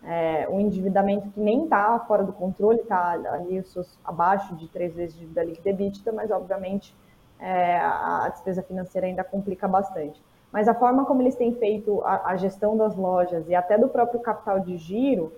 é, 0.04 0.48
um 0.50 0.60
endividamento 0.60 1.30
que 1.30 1.40
nem 1.40 1.64
está 1.64 1.98
fora 2.00 2.24
do 2.24 2.32
controle, 2.32 2.82
está 2.82 3.12
ali 3.12 3.64
abaixo 4.04 4.56
de 4.56 4.68
três 4.68 4.94
vezes 4.94 5.18
dívida 5.18 5.44
líquida 5.44 5.70
EBITDA, 5.72 6.12
mas 6.12 6.30
obviamente 6.30 6.96
é, 7.40 7.78
a 7.80 8.30
despesa 8.32 8.62
financeira 8.62 9.08
ainda 9.08 9.24
complica 9.24 9.68
bastante. 9.68 10.22
Mas 10.52 10.68
a 10.68 10.76
forma 10.76 11.06
como 11.06 11.24
eles 11.24 11.36
têm 11.36 11.56
feito 11.56 12.02
a, 12.04 12.32
a 12.32 12.36
gestão 12.36 12.78
das 12.78 12.96
lojas 12.96 13.48
e 13.48 13.56
até 13.56 13.78
do 13.78 13.88
próprio 13.88 14.20
capital 14.20 14.60
de 14.60 14.78
giro 14.78 15.32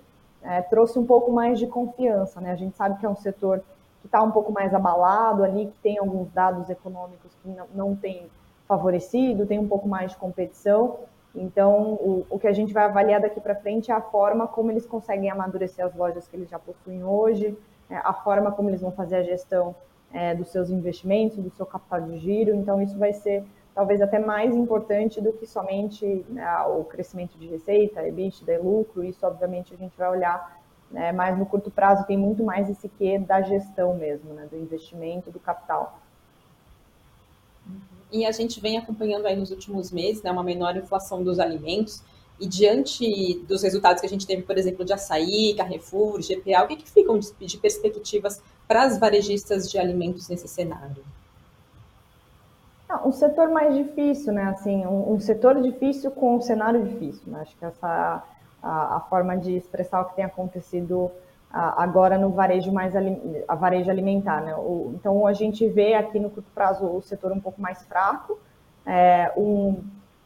é, 0.43 0.61
trouxe 0.61 0.99
um 0.99 1.05
pouco 1.05 1.31
mais 1.31 1.57
de 1.57 1.67
confiança. 1.67 2.39
Né? 2.41 2.51
A 2.51 2.55
gente 2.55 2.75
sabe 2.75 2.99
que 2.99 3.05
é 3.05 3.09
um 3.09 3.15
setor 3.15 3.63
que 4.01 4.07
está 4.07 4.21
um 4.21 4.31
pouco 4.31 4.51
mais 4.51 4.73
abalado 4.73 5.43
ali, 5.43 5.67
que 5.67 5.77
tem 5.81 5.97
alguns 5.97 6.29
dados 6.31 6.69
econômicos 6.69 7.33
que 7.41 7.47
não, 7.49 7.67
não 7.73 7.95
tem 7.95 8.29
favorecido, 8.67 9.45
tem 9.45 9.59
um 9.59 9.67
pouco 9.67 9.87
mais 9.87 10.11
de 10.11 10.17
competição. 10.17 10.99
Então, 11.35 11.93
o, 11.93 12.25
o 12.29 12.37
que 12.37 12.47
a 12.47 12.53
gente 12.53 12.73
vai 12.73 12.85
avaliar 12.85 13.21
daqui 13.21 13.39
para 13.39 13.55
frente 13.55 13.91
é 13.91 13.93
a 13.93 14.01
forma 14.01 14.47
como 14.47 14.71
eles 14.71 14.85
conseguem 14.85 15.31
amadurecer 15.31 15.83
as 15.83 15.95
lojas 15.95 16.27
que 16.27 16.35
eles 16.35 16.49
já 16.49 16.59
possuem 16.59 17.03
hoje, 17.03 17.57
é, 17.89 17.97
a 17.97 18.13
forma 18.13 18.51
como 18.51 18.69
eles 18.69 18.81
vão 18.81 18.91
fazer 18.91 19.15
a 19.15 19.23
gestão 19.23 19.75
é, 20.13 20.35
dos 20.35 20.49
seus 20.49 20.69
investimentos, 20.69 21.37
do 21.37 21.49
seu 21.49 21.65
capital 21.65 22.01
de 22.01 22.17
giro. 22.17 22.53
Então, 22.53 22.81
isso 22.81 22.97
vai 22.97 23.13
ser 23.13 23.43
talvez 23.73 24.01
até 24.01 24.19
mais 24.19 24.55
importante 24.55 25.19
do 25.19 25.33
que 25.33 25.47
somente 25.47 26.25
né, 26.29 26.45
o 26.67 26.83
crescimento 26.83 27.37
de 27.37 27.47
receita, 27.47 28.07
EBITDA, 28.07 28.59
lucro. 28.61 29.03
Isso, 29.03 29.25
obviamente, 29.25 29.73
a 29.73 29.77
gente 29.77 29.97
vai 29.97 30.09
olhar 30.09 30.61
né, 30.91 31.11
mais 31.11 31.37
no 31.37 31.45
curto 31.45 31.71
prazo, 31.71 32.05
tem 32.05 32.17
muito 32.17 32.43
mais 32.43 32.69
esse 32.69 32.87
quê 32.87 33.17
da 33.17 33.41
gestão 33.41 33.95
mesmo, 33.95 34.33
né, 34.33 34.47
do 34.49 34.57
investimento, 34.57 35.31
do 35.31 35.39
capital. 35.39 35.99
E 38.11 38.25
a 38.27 38.31
gente 38.31 38.61
vem 38.61 38.77
acompanhando 38.77 39.25
aí 39.25 39.35
nos 39.35 39.49
últimos 39.49 39.91
meses 39.91 40.21
né, 40.21 40.31
uma 40.31 40.43
menor 40.43 40.77
inflação 40.77 41.23
dos 41.23 41.39
alimentos. 41.39 42.03
E 42.39 42.47
diante 42.47 43.39
dos 43.47 43.63
resultados 43.63 44.01
que 44.01 44.05
a 44.05 44.09
gente 44.09 44.27
teve, 44.27 44.43
por 44.43 44.57
exemplo, 44.57 44.85
de 44.85 44.93
açaí, 44.93 45.55
Carrefour, 45.55 46.19
GPA, 46.19 46.63
o 46.63 46.67
que, 46.67 46.75
que 46.75 46.89
ficam 46.89 47.17
de 47.17 47.57
perspectivas 47.57 48.41
para 48.67 48.83
as 48.83 48.99
varejistas 48.99 49.69
de 49.69 49.79
alimentos 49.79 50.27
nesse 50.27 50.47
cenário? 50.47 51.03
Um 53.05 53.11
setor 53.11 53.49
mais 53.49 53.75
difícil, 53.75 54.33
né? 54.33 54.43
Assim, 54.43 54.85
um, 54.85 55.13
um, 55.13 55.19
setor 55.19 55.61
difícil 55.61 56.11
com 56.11 56.35
um 56.35 56.41
cenário 56.41 56.83
difícil. 56.83 57.31
Né? 57.31 57.39
Acho 57.41 57.55
que 57.57 57.65
essa 57.65 58.23
a, 58.61 58.97
a 58.97 58.99
forma 59.01 59.37
de 59.37 59.55
expressar 59.55 60.01
o 60.01 60.05
que 60.05 60.15
tem 60.15 60.25
acontecido 60.25 61.11
a, 61.51 61.83
agora 61.83 62.17
no 62.17 62.29
varejo 62.29 62.71
mais 62.71 62.93
a 62.95 63.55
varejo 63.55 63.89
alimentar, 63.89 64.41
né? 64.41 64.55
O, 64.55 64.93
então 64.95 65.27
a 65.27 65.33
gente 65.33 65.67
vê 65.67 65.93
aqui 65.93 66.19
no 66.19 66.29
curto 66.29 66.49
prazo 66.53 66.85
o 66.85 67.01
setor 67.01 67.31
um 67.31 67.39
pouco 67.39 67.61
mais 67.61 67.83
fraco, 67.83 68.39
é, 68.85 69.31
um 69.35 69.83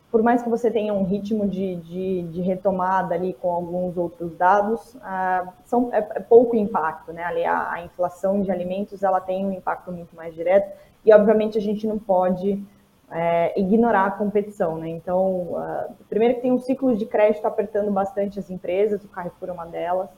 por 0.10 0.24
mais 0.24 0.42
que 0.42 0.50
você 0.50 0.72
tenha 0.72 0.94
um 0.94 1.04
ritmo 1.04 1.48
de, 1.48 1.76
de, 1.76 2.24
de 2.24 2.42
retomada 2.42 3.14
ali 3.14 3.34
com 3.34 3.52
alguns 3.52 3.98
outros 3.98 4.34
dados, 4.38 4.96
uh, 4.96 5.52
são, 5.66 5.90
é, 5.94 5.98
é, 5.98 6.20
pouco 6.22 6.56
impacto, 6.56 7.12
né? 7.12 7.24
Ali 7.24 7.44
a, 7.44 7.74
a, 7.74 7.84
inflação 7.84 8.42
de 8.42 8.50
alimentos 8.50 9.04
ela 9.04 9.20
tem 9.20 9.46
um 9.46 9.52
impacto 9.52 9.92
muito 9.92 10.16
mais 10.16 10.34
direto 10.34 10.72
e 11.08 11.14
obviamente 11.14 11.58
a 11.58 11.62
gente 11.62 11.88
não 11.88 11.98
pode 11.98 12.62
é, 13.10 13.58
ignorar 13.60 14.06
a 14.06 14.12
competição, 14.12 14.78
né? 14.78 14.90
Então, 14.90 15.54
uh, 15.54 15.94
primeiro 16.10 16.36
que 16.36 16.42
tem 16.42 16.52
um 16.52 16.60
ciclo 16.60 16.96
de 16.96 17.06
crédito 17.06 17.46
apertando 17.46 17.90
bastante 17.90 18.38
as 18.38 18.50
empresas, 18.50 19.04
o 19.04 19.08
Carrefour 19.08 19.50
é 19.50 19.52
uma 19.54 19.66
delas. 19.66 20.10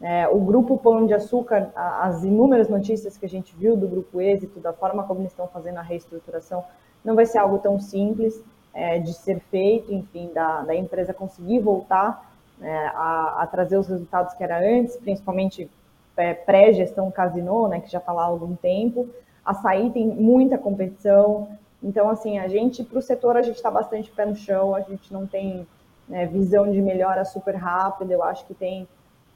É, 0.00 0.26
o 0.28 0.40
grupo 0.40 0.78
Pão 0.78 1.04
de 1.04 1.12
Açúcar, 1.12 1.70
as 1.76 2.24
inúmeras 2.24 2.70
notícias 2.70 3.18
que 3.18 3.26
a 3.26 3.28
gente 3.28 3.54
viu 3.54 3.76
do 3.76 3.86
grupo 3.86 4.18
Êxito, 4.18 4.58
da 4.58 4.72
forma 4.72 5.02
como 5.02 5.20
eles 5.20 5.30
estão 5.30 5.46
fazendo 5.46 5.76
a 5.76 5.82
reestruturação, 5.82 6.64
não 7.04 7.14
vai 7.14 7.26
ser 7.26 7.36
algo 7.36 7.58
tão 7.58 7.78
simples 7.78 8.42
é, 8.72 8.98
de 8.98 9.12
ser 9.12 9.40
feito, 9.50 9.92
enfim, 9.92 10.30
da, 10.32 10.62
da 10.62 10.74
empresa 10.74 11.12
conseguir 11.12 11.58
voltar 11.58 12.32
é, 12.62 12.86
a, 12.94 13.42
a, 13.42 13.46
trazer 13.46 13.76
os 13.76 13.88
resultados 13.88 14.32
que 14.32 14.42
era 14.42 14.58
antes, 14.58 14.96
principalmente 14.96 15.70
é, 16.16 16.32
pré-gestão 16.32 17.10
Casino, 17.10 17.68
né, 17.68 17.80
que 17.80 17.90
já 17.90 17.98
está 17.98 18.10
lá 18.10 18.22
há 18.22 18.26
algum 18.26 18.56
tempo. 18.56 19.06
Açaí 19.44 19.90
tem 19.90 20.06
muita 20.06 20.58
competição, 20.58 21.48
Então, 21.82 22.10
assim, 22.10 22.38
a 22.38 22.46
gente, 22.46 22.84
para 22.84 22.98
o 22.98 23.02
setor, 23.02 23.36
a 23.38 23.42
gente 23.42 23.56
está 23.56 23.70
bastante 23.70 24.10
pé 24.10 24.26
no 24.26 24.36
chão, 24.36 24.74
a 24.74 24.80
gente 24.82 25.10
não 25.12 25.26
tem 25.26 25.66
né, 26.06 26.26
visão 26.26 26.70
de 26.70 26.80
melhora 26.82 27.24
super 27.24 27.54
rápida, 27.54 28.12
eu 28.12 28.22
acho 28.22 28.44
que 28.46 28.52
tem 28.52 28.86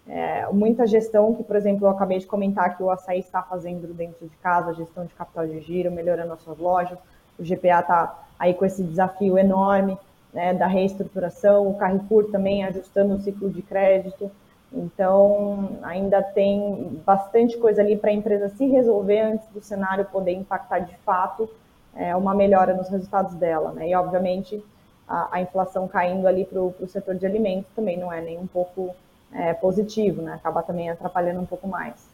é, 0.06 0.46
muita 0.52 0.86
gestão 0.86 1.34
que, 1.34 1.42
por 1.42 1.56
exemplo, 1.56 1.86
eu 1.86 1.90
acabei 1.90 2.18
de 2.18 2.26
comentar 2.26 2.76
que 2.76 2.82
o 2.82 2.90
Açaí 2.90 3.20
está 3.20 3.42
fazendo 3.42 3.92
dentro 3.94 4.28
de 4.28 4.36
casa, 4.36 4.74
gestão 4.74 5.06
de 5.06 5.14
capital 5.14 5.46
de 5.46 5.60
giro, 5.60 5.90
melhorando 5.90 6.32
as 6.34 6.42
suas 6.42 6.58
lojas, 6.58 6.98
o 7.38 7.42
GPA 7.42 7.80
está 7.80 8.24
aí 8.38 8.52
com 8.52 8.64
esse 8.64 8.82
desafio 8.82 9.38
enorme 9.38 9.96
né, 10.32 10.52
da 10.52 10.66
reestruturação, 10.66 11.68
o 11.68 11.76
Carrefour 11.76 12.30
também 12.30 12.64
ajustando 12.64 13.14
o 13.14 13.20
ciclo 13.20 13.48
de 13.48 13.62
crédito, 13.62 14.30
então, 14.76 15.78
ainda 15.82 16.20
tem 16.20 17.00
bastante 17.06 17.56
coisa 17.56 17.80
ali 17.80 17.96
para 17.96 18.10
a 18.10 18.12
empresa 18.12 18.48
se 18.48 18.66
resolver 18.66 19.20
antes 19.20 19.48
do 19.48 19.60
cenário 19.62 20.04
poder 20.06 20.32
impactar 20.32 20.80
de 20.80 20.96
fato 20.98 21.48
é, 21.94 22.14
uma 22.16 22.34
melhora 22.34 22.74
nos 22.74 22.88
resultados 22.88 23.34
dela. 23.34 23.72
Né? 23.72 23.90
E, 23.90 23.94
obviamente, 23.94 24.62
a, 25.06 25.36
a 25.36 25.40
inflação 25.40 25.86
caindo 25.86 26.26
ali 26.26 26.44
para 26.44 26.60
o 26.60 26.74
setor 26.88 27.14
de 27.14 27.24
alimentos 27.24 27.70
também 27.74 27.96
não 27.96 28.12
é 28.12 28.20
nem 28.20 28.36
um 28.36 28.48
pouco 28.48 28.94
é, 29.32 29.54
positivo, 29.54 30.22
né? 30.22 30.34
acaba 30.34 30.62
também 30.62 30.90
atrapalhando 30.90 31.40
um 31.40 31.46
pouco 31.46 31.68
mais. 31.68 32.12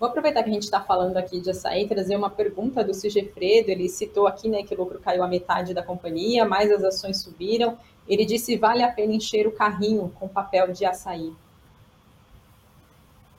Vou 0.00 0.08
aproveitar 0.08 0.42
que 0.42 0.50
a 0.50 0.52
gente 0.52 0.64
está 0.64 0.80
falando 0.80 1.16
aqui 1.16 1.40
de 1.40 1.50
açaí, 1.50 1.86
trazer 1.86 2.16
uma 2.16 2.28
pergunta 2.28 2.82
do 2.82 2.92
Sigefredo. 2.92 3.70
Ele 3.70 3.88
citou 3.88 4.26
aqui 4.26 4.48
né, 4.48 4.64
que 4.64 4.74
o 4.74 4.78
lucro 4.78 4.98
caiu 4.98 5.22
a 5.22 5.28
metade 5.28 5.72
da 5.72 5.80
companhia, 5.80 6.44
mas 6.44 6.72
as 6.72 6.82
ações 6.82 7.18
subiram. 7.18 7.78
Ele 8.08 8.24
disse: 8.24 8.56
vale 8.56 8.82
a 8.82 8.92
pena 8.92 9.12
encher 9.12 9.46
o 9.46 9.52
carrinho 9.52 10.12
com 10.18 10.28
papel 10.28 10.72
de 10.72 10.84
açaí. 10.84 11.32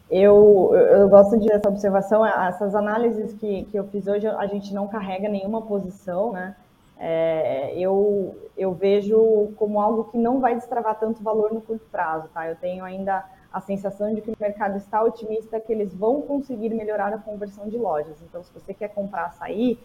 Eu, 0.09 0.71
eu 0.75 1.09
gosto 1.09 1.39
de 1.39 1.51
essa 1.51 1.67
observação, 1.67 2.25
essas 2.25 2.75
análises 2.75 3.33
que, 3.33 3.63
que 3.65 3.77
eu 3.77 3.85
fiz 3.85 4.05
hoje, 4.05 4.27
a 4.27 4.45
gente 4.45 4.73
não 4.73 4.87
carrega 4.87 5.27
nenhuma 5.27 5.61
posição, 5.61 6.31
né? 6.31 6.55
É, 6.99 7.73
eu, 7.77 8.37
eu 8.55 8.73
vejo 8.73 9.51
como 9.57 9.81
algo 9.81 10.05
que 10.05 10.17
não 10.17 10.39
vai 10.39 10.55
destravar 10.55 10.99
tanto 10.99 11.23
valor 11.23 11.51
no 11.51 11.61
curto 11.61 11.85
prazo, 11.91 12.29
tá? 12.33 12.47
Eu 12.47 12.55
tenho 12.55 12.85
ainda 12.85 13.25
a 13.51 13.59
sensação 13.61 14.13
de 14.13 14.21
que 14.21 14.31
o 14.31 14.35
mercado 14.39 14.77
está 14.77 15.03
otimista 15.03 15.59
que 15.59 15.71
eles 15.71 15.93
vão 15.93 16.21
conseguir 16.21 16.69
melhorar 16.69 17.13
a 17.13 17.17
conversão 17.17 17.67
de 17.67 17.77
lojas. 17.77 18.17
Então, 18.21 18.43
se 18.43 18.51
você 18.53 18.73
quer 18.73 18.89
comprar 18.89 19.25
açaí, 19.25 19.79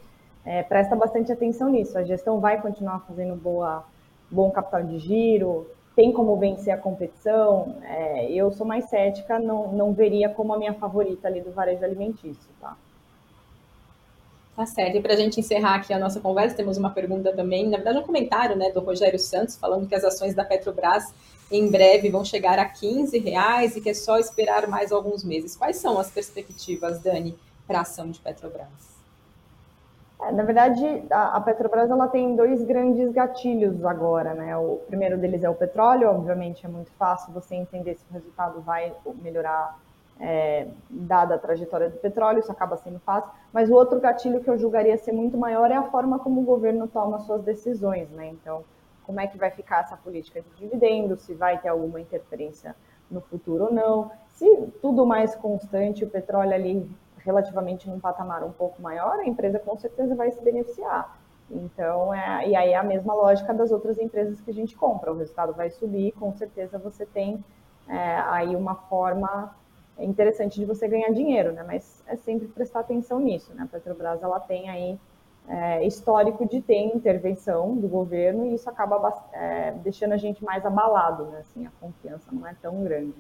é, 0.45 0.63
presta 0.63 0.97
bastante 0.97 1.33
atenção 1.33 1.69
nisso. 1.69 1.99
A 1.99 2.03
gestão 2.03 2.41
vai 2.41 2.61
continuar 2.61 3.01
fazendo 3.01 3.37
boa, 3.37 3.85
bom 4.31 4.51
capital 4.51 4.83
de 4.83 4.99
giro, 4.99 5.67
tem 5.97 6.13
como 6.13 6.37
vencer 6.37 6.73
a 6.73 6.79
competição. 6.79 7.77
É, 7.83 8.31
eu 8.31 8.53
sou 8.53 8.67
mais 8.67 8.85
cética, 8.87 9.39
não, 9.39 9.73
não 9.73 9.93
veria 9.93 10.29
como 10.29 10.53
a 10.53 10.59
minha 10.59 10.75
favorita 10.75 11.27
ali 11.27 11.41
do 11.41 11.51
varejo 11.51 11.85
alimentício, 11.85 12.49
tá? 12.61 12.77
Tá 14.55 14.67
certo. 14.67 14.97
E 14.97 15.01
para 15.01 15.15
a 15.15 15.17
gente 15.17 15.39
encerrar 15.39 15.77
aqui 15.77 15.93
a 15.93 15.99
nossa 15.99 16.21
conversa, 16.21 16.57
temos 16.57 16.77
uma 16.77 16.91
pergunta 16.91 17.33
também, 17.33 17.69
na 17.69 17.77
verdade 17.77 17.99
um 17.99 18.03
comentário 18.03 18.57
né, 18.57 18.73
do 18.73 18.81
Rogério 18.81 19.19
Santos, 19.19 19.57
falando 19.57 19.87
que 19.87 19.95
as 19.95 20.03
ações 20.05 20.35
da 20.35 20.45
Petrobras 20.45 21.15
em 21.51 21.71
breve 21.71 22.11
vão 22.11 22.25
chegar 22.25 22.59
a 22.59 22.65
15 22.65 23.19
reais 23.19 23.77
e 23.77 23.81
que 23.81 23.91
é 23.91 23.95
só 23.95 24.19
esperar 24.19 24.67
mais 24.67 24.93
alguns 24.93 25.25
meses. 25.25 25.57
Quais 25.57 25.77
são 25.77 25.99
as 25.99 26.11
perspectivas, 26.11 27.01
Dani, 27.01 27.39
para 27.67 27.79
a 27.79 27.83
ação 27.83 28.11
de 28.11 28.21
Petrobras? 28.21 28.88
Na 30.33 30.43
verdade, 30.43 31.05
a, 31.11 31.41
Petrobras 31.41 31.91
ela 31.91 32.09
tem 32.09 32.37
dois 32.37 32.63
grandes 32.65 33.13
gatilhos 33.13 33.85
agora, 33.85 34.35
né? 34.35 34.57
O 34.57 34.77
primeiro 34.87 35.17
deles 35.19 35.45
é 35.45 35.51
o 35.51 35.55
petróleo, 35.55 36.09
obviamente 36.09 36.65
é 36.67 36.69
muito 36.69 36.91
fácil 36.93 37.33
você 37.33 37.55
entender 37.55 37.95
se 37.95 38.05
o 38.11 38.13
resultado 38.13 38.61
vai 38.61 38.93
melhorar 39.23 39.79
é, 40.21 40.67
dada 40.91 41.37
a 41.37 41.39
trajetória 41.39 41.89
do 41.89 41.97
petróleo, 41.99 42.41
isso 42.41 42.51
acaba 42.51 42.77
sendo 42.77 42.99
fácil. 43.01 43.31
Mas 43.53 43.71
o 43.71 43.75
outro 43.75 44.01
gatilho 44.01 44.41
que 44.41 44.51
eu 44.51 44.59
julgaria 44.59 44.97
ser 44.99 45.13
muito 45.13 45.37
maior 45.39 45.71
é 45.71 45.77
a 45.77 45.85
forma 45.85 46.19
como 46.19 46.41
o 46.41 46.45
governo 46.45 46.89
toma 46.89 47.21
suas 47.21 47.43
decisões, 47.43 48.11
né? 48.11 48.29
Então, 48.29 48.65
como 49.05 49.21
é 49.21 49.27
que 49.27 49.39
vai 49.39 49.51
ficar 49.51 49.81
essa 49.81 49.97
política 49.97 50.43
de 50.43 50.49
dividendos, 50.57 51.23
se 51.23 51.35
vai 51.35 51.59
ter 51.59 51.69
alguma 51.69 52.01
interferência 52.01 52.75
no 53.11 53.21
futuro 53.21 53.65
ou 53.65 53.73
não. 53.73 54.11
Se 54.29 54.47
tudo 54.83 55.07
mais 55.07 55.35
constante, 55.35 56.05
o 56.05 56.11
petróleo 56.11 56.53
ali 56.53 56.89
relativamente 57.29 57.89
num 57.89 58.01
patamar 58.01 58.43
um 58.43 58.53
pouco 58.53 58.81
maior, 58.81 59.19
a 59.21 59.27
empresa 59.27 59.59
com 59.59 59.77
certeza 59.77 60.15
vai 60.15 60.31
se 60.31 60.43
beneficiar. 60.43 61.19
Então, 61.51 62.13
é, 62.13 62.49
e 62.49 62.57
aí 62.57 62.71
é 62.73 62.77
a 62.77 62.83
mesma 62.83 63.15
lógica 63.15 63.55
das 63.55 63.71
outras 63.71 63.99
empresas 63.99 64.41
que 64.41 64.51
a 64.51 64.55
gente 64.55 64.77
compra. 64.77 65.13
O 65.13 65.19
resultado 65.19 65.53
vai 65.53 65.71
subir, 65.71 66.13
com 66.13 66.33
certeza 66.33 66.79
você 66.79 67.07
tem 67.07 67.43
é, 67.89 68.17
aí 68.27 68.55
uma 68.55 68.75
forma 68.75 69.55
interessante 69.99 70.59
de 70.59 70.65
você 70.65 70.87
ganhar 70.87 71.11
dinheiro, 71.11 71.53
né? 71.53 71.65
Mas 71.67 72.03
é 72.07 72.17
sempre 72.17 72.49
prestar 72.49 72.81
atenção 72.81 73.19
nisso, 73.19 73.53
né? 73.55 73.63
A 73.63 73.67
Petrobras, 73.67 74.23
ela 74.23 74.39
tem 74.41 74.69
aí 74.69 74.99
é, 75.49 75.87
histórico 75.87 76.47
de 76.47 76.61
ter 76.61 76.79
intervenção 76.95 77.75
do 77.75 77.89
governo 77.89 78.47
e 78.47 78.55
isso 78.55 78.69
acaba 78.69 79.27
é, 79.33 79.73
deixando 79.73 80.13
a 80.13 80.17
gente 80.17 80.45
mais 80.45 80.65
abalado, 80.65 81.25
né? 81.27 81.39
Assim, 81.41 81.67
a 81.67 81.71
confiança 81.81 82.31
não 82.31 82.47
é 82.47 82.55
tão 82.61 82.85
grande. 82.85 83.15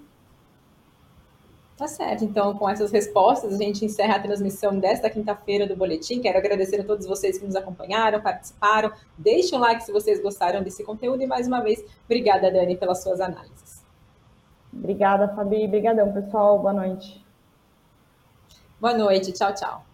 Tá 1.78 1.86
certo. 1.86 2.24
Então, 2.24 2.58
com 2.58 2.68
essas 2.68 2.90
respostas, 2.90 3.54
a 3.54 3.56
gente 3.56 3.84
encerra 3.84 4.16
a 4.16 4.20
transmissão 4.20 4.76
desta 4.76 5.08
quinta-feira 5.08 5.64
do 5.64 5.76
Boletim. 5.76 6.20
Quero 6.20 6.36
agradecer 6.36 6.80
a 6.80 6.84
todos 6.84 7.06
vocês 7.06 7.38
que 7.38 7.46
nos 7.46 7.54
acompanharam, 7.54 8.20
participaram. 8.20 8.92
Deixem 9.16 9.56
um 9.56 9.60
like 9.62 9.84
se 9.84 9.92
vocês 9.92 10.20
gostaram 10.20 10.60
desse 10.60 10.82
conteúdo. 10.82 11.22
E, 11.22 11.26
mais 11.28 11.46
uma 11.46 11.60
vez, 11.60 11.84
obrigada, 12.04 12.50
Dani, 12.50 12.76
pelas 12.76 13.00
suas 13.00 13.20
análises. 13.20 13.86
Obrigada, 14.72 15.28
Fabi. 15.28 15.66
Obrigadão, 15.66 16.12
pessoal. 16.12 16.58
Boa 16.58 16.72
noite. 16.72 17.24
Boa 18.80 18.94
noite. 18.98 19.30
Tchau, 19.30 19.54
tchau. 19.54 19.88